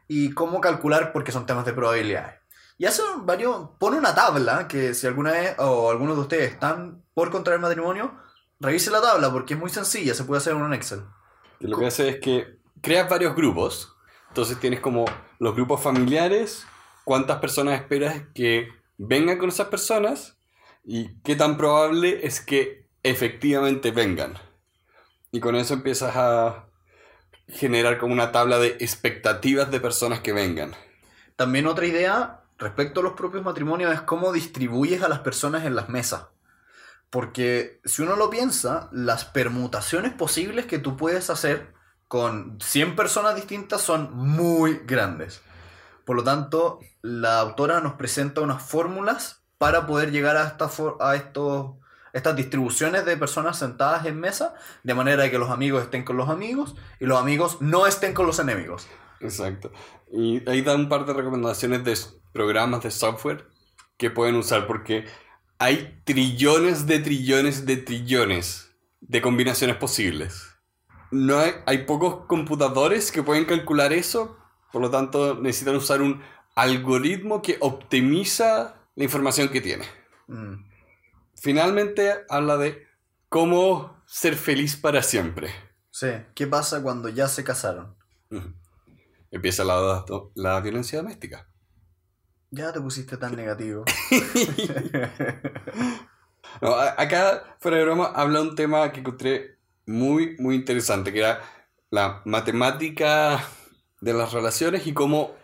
[0.09, 2.41] y cómo calcular porque son temas de probabilidades.
[2.79, 7.03] Y hace varios, pone una tabla que si alguna vez o algunos de ustedes están
[7.15, 8.15] por contraer matrimonio,
[8.61, 11.03] revise la tabla porque es muy sencilla, se puede hacer en un Excel.
[11.61, 13.95] Y lo que hace es que creas varios grupos.
[14.29, 15.05] Entonces tienes como
[15.39, 16.67] los grupos familiares,
[17.05, 18.69] cuántas personas esperas que
[19.05, 20.39] vengan con esas personas
[20.85, 24.35] y qué tan probable es que efectivamente vengan.
[25.31, 26.69] Y con eso empiezas a
[27.49, 30.73] generar como una tabla de expectativas de personas que vengan.
[31.37, 35.75] También otra idea respecto a los propios matrimonios es cómo distribuyes a las personas en
[35.75, 36.27] las mesas.
[37.11, 41.75] Porque si uno lo piensa, las permutaciones posibles que tú puedes hacer
[42.09, 45.43] con 100 personas distintas son muy grandes.
[46.05, 51.15] Por lo tanto, la autora nos presenta unas fórmulas para poder llegar a, esta a
[51.15, 51.77] estos,
[52.13, 56.29] estas distribuciones de personas sentadas en mesa, de manera que los amigos estén con los
[56.29, 58.89] amigos y los amigos no estén con los enemigos.
[59.21, 59.71] Exacto.
[60.13, 61.97] Y ahí dan un par de recomendaciones de
[62.33, 63.47] programas de software
[63.97, 65.07] que pueden usar porque
[65.59, 70.49] hay trillones de trillones de trillones de combinaciones posibles.
[71.13, 74.39] No hay, hay pocos computadores que pueden calcular eso,
[74.73, 76.23] por lo tanto necesitan usar un
[76.55, 79.87] algoritmo que optimiza la información que tiene.
[80.27, 80.65] Mm.
[81.35, 82.87] Finalmente habla de
[83.29, 85.51] cómo ser feliz para siempre.
[85.91, 87.97] Sí, ¿qué pasa cuando ya se casaron?
[89.31, 90.05] Empieza la,
[90.35, 91.49] la violencia doméstica.
[92.51, 93.85] Ya te pusiste tan negativo.
[96.61, 101.41] no, acá, fuera de broma, habla un tema que encontré muy, muy interesante, que era
[101.91, 103.43] la matemática
[104.03, 105.35] de las relaciones y cómo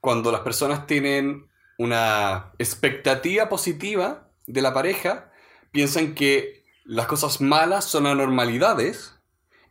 [0.00, 5.30] cuando las personas tienen una expectativa positiva de la pareja,
[5.70, 9.14] piensan que las cosas malas son anormalidades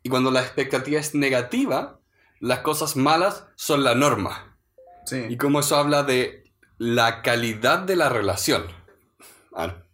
[0.03, 1.99] y cuando la expectativa es negativa,
[2.39, 4.57] las cosas malas son la norma.
[5.05, 5.25] Sí.
[5.27, 6.43] Y cómo eso habla de
[6.77, 8.67] la calidad de la relación.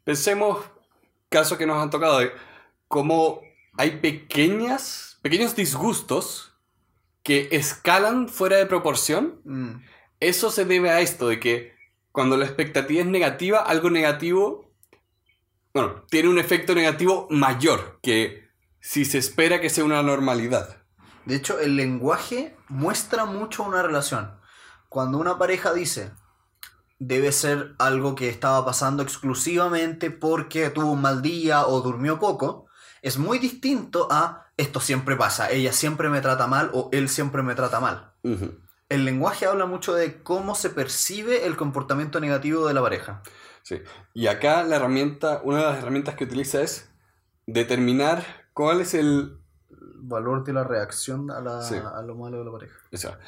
[0.03, 0.59] pensemos
[1.30, 2.32] casos que nos han tocado de
[2.88, 3.41] cómo
[3.78, 6.47] hay pequeñas, pequeños disgustos
[7.28, 9.41] que escalan fuera de proporción.
[9.43, 9.82] Mm.
[10.21, 11.75] Eso se debe a esto, de que
[12.13, 14.71] cuando la expectativa es negativa, algo negativo,
[15.73, 18.47] bueno, tiene un efecto negativo mayor que
[18.80, 20.78] si se espera que sea una normalidad.
[21.25, 24.39] De hecho, el lenguaje muestra mucho una relación.
[24.88, 26.13] Cuando una pareja dice,
[26.97, 32.67] debe ser algo que estaba pasando exclusivamente porque tuvo un mal día o durmió poco,
[33.01, 37.43] es muy distinto a esto siempre pasa, ella siempre me trata mal o él siempre
[37.43, 38.14] me trata mal.
[38.89, 43.22] El lenguaje habla mucho de cómo se percibe el comportamiento negativo de la pareja.
[43.64, 43.82] Sí.
[44.14, 46.89] Y acá la herramienta, una de las herramientas que utiliza es
[47.45, 49.39] determinar cuál es el
[49.70, 51.41] valor de la reacción a,
[52.01, 52.76] lo malo de la pareja.
[52.91, 53.24] Exacto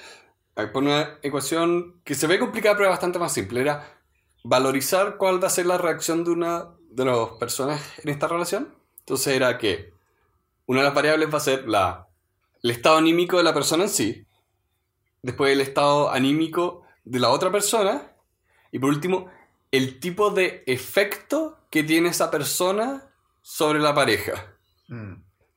[0.68, 3.62] pone una ecuación que se ve complicada pero bastante más simple.
[3.62, 3.98] Era
[4.44, 8.74] valorizar cuál va a ser la reacción de una de las personas en esta relación.
[9.00, 9.94] Entonces era que
[10.70, 12.08] una de las variables va a ser la,
[12.62, 14.28] el estado anímico de la persona en sí.
[15.24, 18.12] Después el estado anímico de la otra persona.
[18.72, 19.32] Y por último,
[19.72, 23.10] el tipo de efecto que tiene esa persona
[23.42, 24.46] sobre la pareja.
[24.90, 25.14] Mm.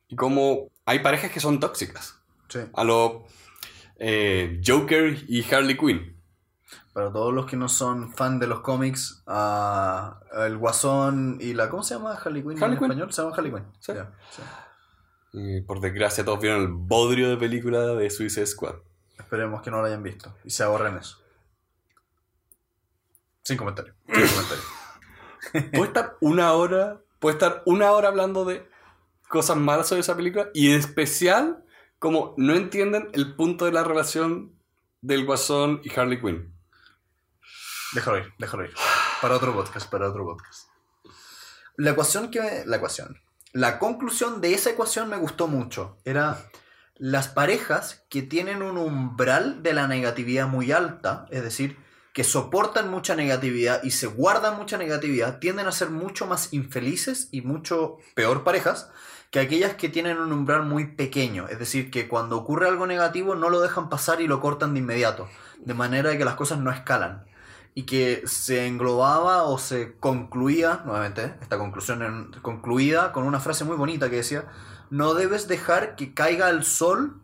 [0.07, 2.19] Y como hay parejas que son tóxicas.
[2.49, 2.61] Sí.
[2.73, 3.25] A lo
[3.97, 6.19] eh, Joker y Harley Quinn.
[6.91, 11.69] Para todos los que no son fan de los cómics, uh, el Guasón y la.
[11.69, 13.13] ¿Cómo se llama Harley Quinn en español?
[13.13, 13.65] Se llama Harley Quinn.
[15.33, 18.75] Y por desgracia, todos vieron el bodrio de película de Suicide Squad.
[19.17, 21.17] Esperemos que no lo hayan visto y se ahorren eso.
[23.43, 23.95] Sin comentario.
[24.13, 24.63] Sin comentario.
[25.71, 27.01] puede estar una hora.
[27.19, 28.69] Puede estar una hora hablando de
[29.27, 31.63] cosas malas sobre esa película y en especial
[31.97, 34.59] como no entienden el punto de la relación
[35.01, 36.53] del Guasón y Harley Quinn.
[37.93, 38.73] Déjalo ir, déjalo ir.
[39.21, 40.67] Para otro podcast, para otro podcast.
[41.77, 42.63] La ecuación que...
[42.65, 43.22] La ecuación.
[43.53, 45.97] La conclusión de esa ecuación me gustó mucho.
[46.05, 46.49] Era
[46.97, 51.77] las parejas que tienen un umbral de la negatividad muy alta, es decir,
[52.13, 57.29] que soportan mucha negatividad y se guardan mucha negatividad, tienden a ser mucho más infelices
[57.31, 58.89] y mucho peor parejas
[59.29, 63.35] que aquellas que tienen un umbral muy pequeño, es decir, que cuando ocurre algo negativo
[63.35, 65.29] no lo dejan pasar y lo cortan de inmediato,
[65.59, 67.25] de manera que las cosas no escalan
[67.75, 73.75] y que se englobaba o se concluía, nuevamente, esta conclusión concluida con una frase muy
[73.75, 74.45] bonita que decía,
[74.89, 77.21] no debes dejar que caiga el sol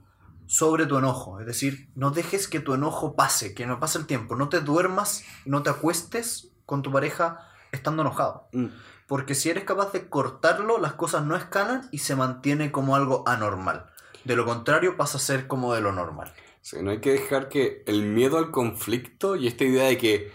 [0.47, 4.07] sobre tu enojo, es decir, no dejes que tu enojo pase, que no pase el
[4.07, 8.47] tiempo, no te duermas, no te acuestes con tu pareja estando enojado.
[8.53, 8.67] Mm.
[9.07, 13.23] Porque si eres capaz de cortarlo, las cosas no escalan y se mantiene como algo
[13.27, 13.91] anormal.
[14.23, 16.33] De lo contrario, pasa a ser como de lo normal.
[16.61, 20.31] Sí, no hay que dejar que el miedo al conflicto y esta idea de que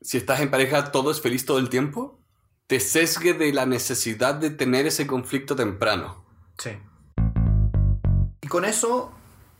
[0.00, 2.20] si estás en pareja todo es feliz todo el tiempo,
[2.66, 6.24] te sesgue de la necesidad de tener ese conflicto temprano.
[6.58, 6.70] Sí.
[8.40, 9.12] Y con eso,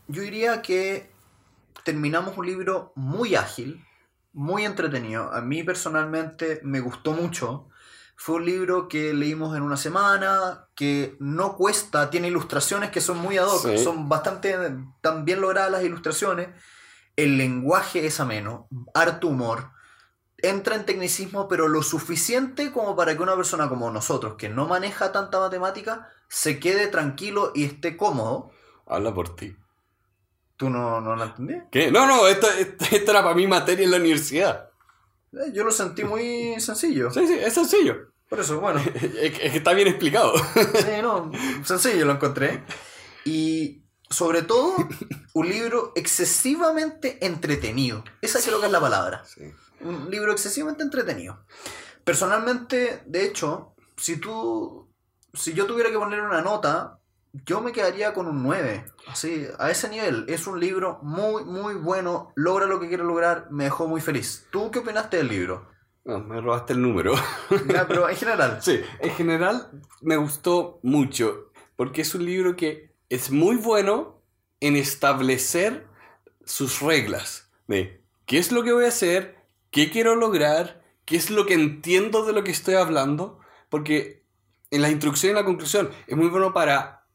[0.07, 1.11] yo diría que
[1.83, 3.83] terminamos un libro muy ágil,
[4.33, 5.33] muy entretenido.
[5.33, 7.67] A mí personalmente me gustó mucho.
[8.15, 13.17] Fue un libro que leímos en una semana, que no cuesta, tiene ilustraciones que son
[13.17, 13.77] muy ad hoc, Sí.
[13.77, 14.55] son bastante
[15.01, 16.49] tan bien logradas las ilustraciones.
[17.15, 19.71] El lenguaje es ameno, harto humor.
[20.41, 24.67] Entra en tecnicismo, pero lo suficiente como para que una persona como nosotros, que no
[24.67, 28.51] maneja tanta matemática, se quede tranquilo y esté cómodo.
[28.87, 29.55] Habla por ti.
[30.55, 31.55] ¿Tú no, no lo entendí?
[31.71, 31.91] ¿Qué?
[31.91, 34.69] No, no, esto, esto, esto era para mí materia en la universidad.
[35.33, 37.11] Eh, Yo lo sentí muy sencillo.
[37.11, 38.11] Sí, sí, es sencillo.
[38.27, 38.81] Por eso, bueno.
[38.95, 40.33] Es que es que está bien explicado.
[40.37, 41.31] Sí, no,
[41.63, 42.63] sencillo lo encontré.
[43.25, 44.75] Y sobre todo,
[45.33, 48.03] un libro excesivamente entretenido.
[48.21, 49.23] Esa creo que es la palabra.
[49.25, 49.53] Sí.
[49.81, 51.43] Un libro excesivamente entretenido.
[52.03, 54.87] Personalmente, de hecho, si tú.
[55.33, 56.99] Si yo tuviera que poner una nota,
[57.45, 58.85] yo me quedaría con un 9.
[59.07, 60.25] Así, a ese nivel.
[60.27, 62.31] Es un libro muy, muy bueno.
[62.35, 63.47] Logra lo que quiere lograr.
[63.51, 64.47] Me dejó muy feliz.
[64.51, 65.69] ¿Tú qué opinaste del libro?
[66.03, 67.13] No, me robaste el número.
[67.67, 68.59] Ya, pero en general.
[68.61, 69.69] Sí, en general
[70.01, 74.21] me gustó mucho, porque es un libro que es muy bueno
[74.59, 75.87] en establecer
[76.45, 79.38] sus reglas de qué es lo que voy a hacer,
[79.71, 83.39] qué quiero lograr, qué es lo que entiendo de lo que estoy hablando,
[83.69, 84.23] porque
[84.71, 87.07] en la introducción y la conclusión es muy bueno para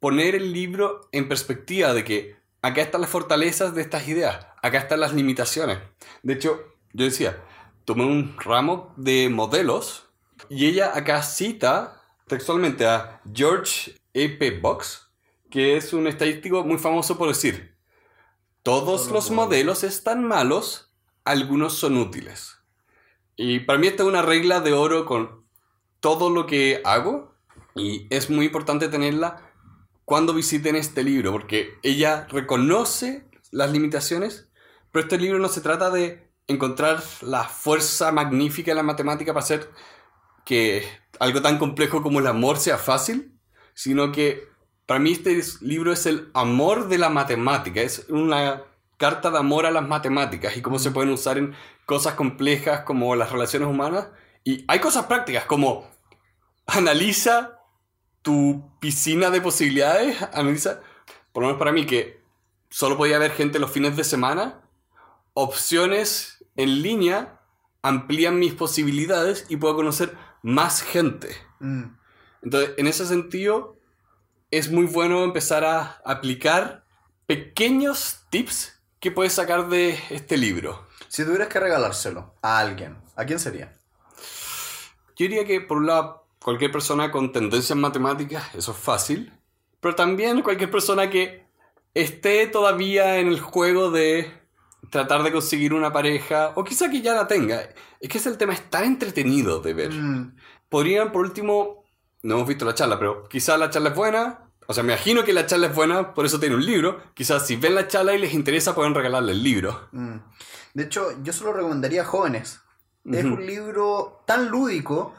[0.00, 4.78] poner el libro en perspectiva de que acá están las fortalezas de estas ideas, acá
[4.78, 5.78] están las limitaciones.
[6.22, 6.60] De hecho,
[6.92, 7.42] yo decía,
[7.84, 10.08] tomé un ramo de modelos
[10.48, 14.58] y ella acá cita textualmente a George E.P.
[14.60, 15.08] Box,
[15.50, 17.76] que es un estadístico muy famoso por decir,
[18.62, 20.85] todos los modelos están malos,
[21.26, 22.56] algunos son útiles.
[23.36, 25.44] Y para mí esta es una regla de oro con
[26.00, 27.34] todo lo que hago
[27.74, 29.52] y es muy importante tenerla
[30.04, 34.48] cuando visiten este libro, porque ella reconoce las limitaciones,
[34.92, 39.44] pero este libro no se trata de encontrar la fuerza magnífica de la matemática para
[39.44, 39.70] hacer
[40.44, 40.86] que
[41.18, 43.32] algo tan complejo como el amor sea fácil,
[43.74, 44.48] sino que
[44.86, 48.62] para mí este es- libro es el amor de la matemática, es una
[48.96, 53.14] carta de amor a las matemáticas y cómo se pueden usar en cosas complejas como
[53.14, 54.08] las relaciones humanas.
[54.44, 55.88] Y hay cosas prácticas como
[56.66, 57.60] analiza
[58.22, 60.80] tu piscina de posibilidades, analiza,
[61.32, 62.20] por lo menos para mí que
[62.70, 64.62] solo podía ver gente los fines de semana,
[65.34, 67.40] opciones en línea
[67.82, 71.36] amplían mis posibilidades y puedo conocer más gente.
[71.60, 71.84] Mm.
[72.42, 73.76] Entonces, en ese sentido,
[74.50, 76.84] es muy bueno empezar a aplicar
[77.26, 78.75] pequeños tips
[79.06, 80.88] que puedes sacar de este libro.
[81.06, 83.72] Si tuvieras que regalárselo a alguien, ¿a quién sería?
[85.14, 89.32] Yo diría que, por un lado, cualquier persona con tendencias matemáticas, eso es fácil,
[89.78, 91.46] pero también cualquier persona que
[91.94, 94.28] esté todavía en el juego de
[94.90, 97.62] tratar de conseguir una pareja, o quizá que ya la tenga.
[98.00, 99.92] Es que ese el tema es tan entretenido de ver.
[99.92, 100.36] Mm,
[100.68, 101.84] podrían, por último,
[102.24, 104.45] no hemos visto la charla, pero quizás la charla es buena.
[104.66, 107.00] O sea, me imagino que la charla es buena, por eso tiene un libro.
[107.14, 109.88] Quizás si ven la charla y les interesa, pueden regalarle el libro.
[109.92, 110.16] mm.
[110.74, 112.60] De hecho, yo se lo recomendaría a jóvenes.
[113.10, 113.34] Es Ujú.
[113.34, 115.14] un libro tan lúdico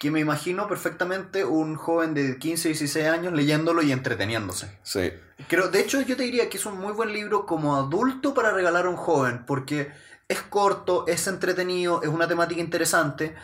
[0.00, 4.78] que me imagino perfectamente un joven de 15, 16 años leyéndolo y entreteniéndose.
[4.82, 5.12] Sí.
[5.48, 8.52] Creo, de hecho, yo te diría que es un muy buen libro como adulto para
[8.52, 9.90] regalar a un joven, porque
[10.28, 13.34] es corto, es entretenido, es una temática interesante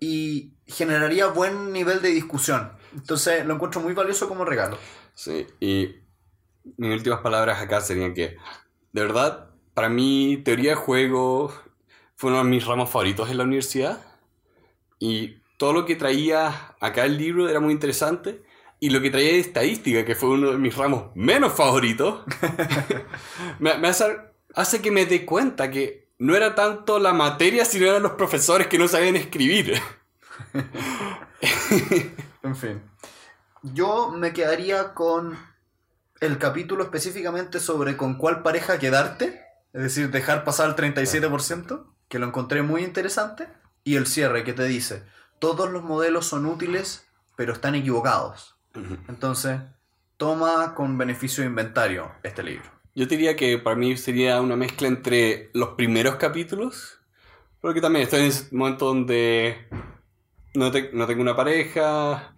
[0.00, 2.72] y generaría buen nivel de discusión.
[2.94, 4.78] Entonces, lo encuentro muy valioso como regalo.
[5.20, 5.46] Sí.
[5.60, 5.96] Y
[6.78, 8.38] mis últimas palabras acá serían que,
[8.92, 11.52] de verdad, para mí, teoría de juego
[12.16, 14.02] fue uno de mis ramos favoritos en la universidad.
[14.98, 18.42] Y todo lo que traía acá el libro era muy interesante.
[18.78, 22.24] Y lo que traía de estadística, que fue uno de mis ramos menos favoritos,
[23.58, 24.06] me, hace,
[24.54, 28.68] hace que me dé cuenta que no era tanto la materia, sino eran los profesores
[28.68, 29.74] que no sabían escribir.
[32.42, 32.89] En fin.
[33.62, 35.38] Yo me quedaría con
[36.20, 39.42] el capítulo específicamente sobre con cuál pareja quedarte,
[39.72, 43.48] es decir, dejar pasar el 37%, que lo encontré muy interesante,
[43.84, 45.04] y el cierre que te dice,
[45.38, 47.06] todos los modelos son útiles,
[47.36, 48.56] pero están equivocados.
[49.08, 49.60] Entonces,
[50.16, 52.70] toma con beneficio de inventario este libro.
[52.94, 57.00] Yo diría que para mí sería una mezcla entre los primeros capítulos,
[57.60, 59.66] porque también estoy en ese momento donde
[60.54, 62.34] no, te- no tengo una pareja,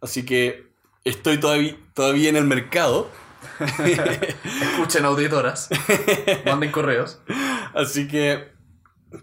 [0.00, 0.72] así que
[1.04, 3.10] estoy todavía, todavía en el mercado.
[4.44, 5.68] Escuchen auditoras.
[6.44, 7.20] Manden correos.
[7.74, 8.52] Así que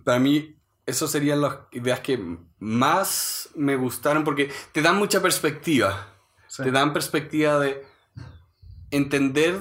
[0.04, 0.56] para mí
[0.86, 2.20] esas serían las ideas que
[2.60, 6.14] más me gustaron porque te dan mucha perspectiva.
[6.48, 6.64] Sí.
[6.64, 7.86] Te dan perspectiva de
[8.92, 9.60] entender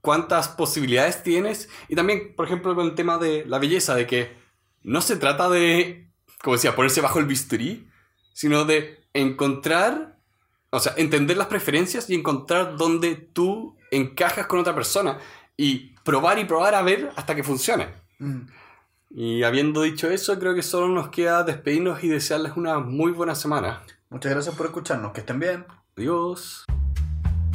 [0.00, 4.36] cuántas posibilidades tienes y también, por ejemplo, con el tema de la belleza, de que
[4.82, 6.10] no se trata de,
[6.42, 7.88] como decía, ponerse bajo el bisturí,
[8.34, 10.13] sino de encontrar,
[10.74, 15.18] o sea, entender las preferencias y encontrar dónde tú encajas con otra persona
[15.56, 17.88] y probar y probar a ver hasta que funcione.
[18.18, 18.40] Mm.
[19.10, 23.36] Y habiendo dicho eso, creo que solo nos queda despedirnos y desearles una muy buena
[23.36, 23.84] semana.
[24.10, 25.12] Muchas gracias por escucharnos.
[25.12, 25.64] Que estén bien.
[25.96, 26.63] Adiós.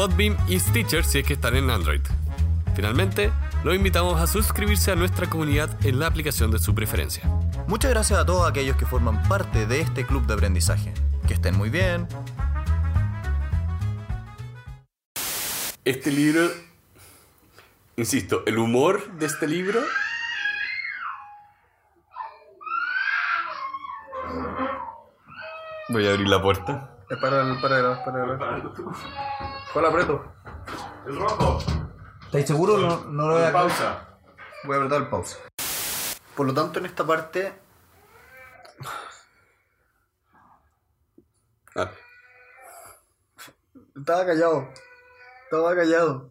[0.00, 2.00] Podbeam y Stitcher si es que están en Android.
[2.74, 3.30] Finalmente,
[3.64, 7.24] los invitamos a suscribirse a nuestra comunidad en la aplicación de su preferencia.
[7.66, 10.94] Muchas gracias a todos aquellos que forman parte de este club de aprendizaje.
[11.28, 12.08] Que estén muy bien.
[15.84, 16.48] Este libro,
[17.98, 19.82] insisto, el humor de este libro
[25.90, 26.99] Voy a abrir la puerta.
[27.10, 28.72] Es para el para grabar, para grabar.
[29.72, 30.32] ¿Cuál aprieto?
[31.06, 31.58] El rojo.
[32.22, 32.80] ¿Estáis seguros?
[32.80, 34.18] No, no lo voy a Pausa.
[34.64, 35.38] Voy a apretar el pausa.
[36.36, 37.52] Por lo tanto, en esta parte.
[41.74, 41.90] Ah,
[43.96, 44.68] Estaba callado.
[45.44, 46.30] Estaba callado.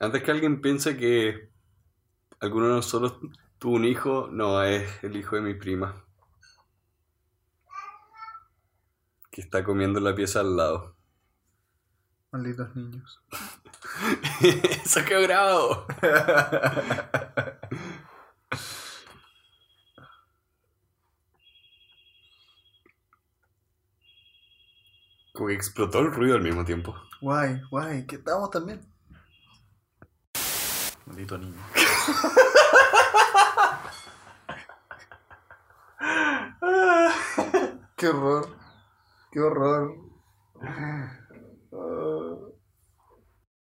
[0.00, 1.50] antes que alguien piense que
[2.40, 3.18] alguno de nosotros
[3.58, 6.07] tuvo un hijo, no, es el hijo de mi prima.
[9.38, 10.96] Que está comiendo en la pieza al lado.
[12.32, 13.22] Malditos niños.
[14.84, 15.86] Eso quedó grabado.
[25.34, 26.96] Como que explotó el ruido al mismo tiempo.
[27.20, 28.80] Guay, guay, que estamos también.
[31.06, 31.62] Maldito niño.
[37.94, 38.67] Qué horror.
[39.30, 39.94] Qué horror.
[40.62, 41.18] Ah.
[41.72, 42.27] Ah.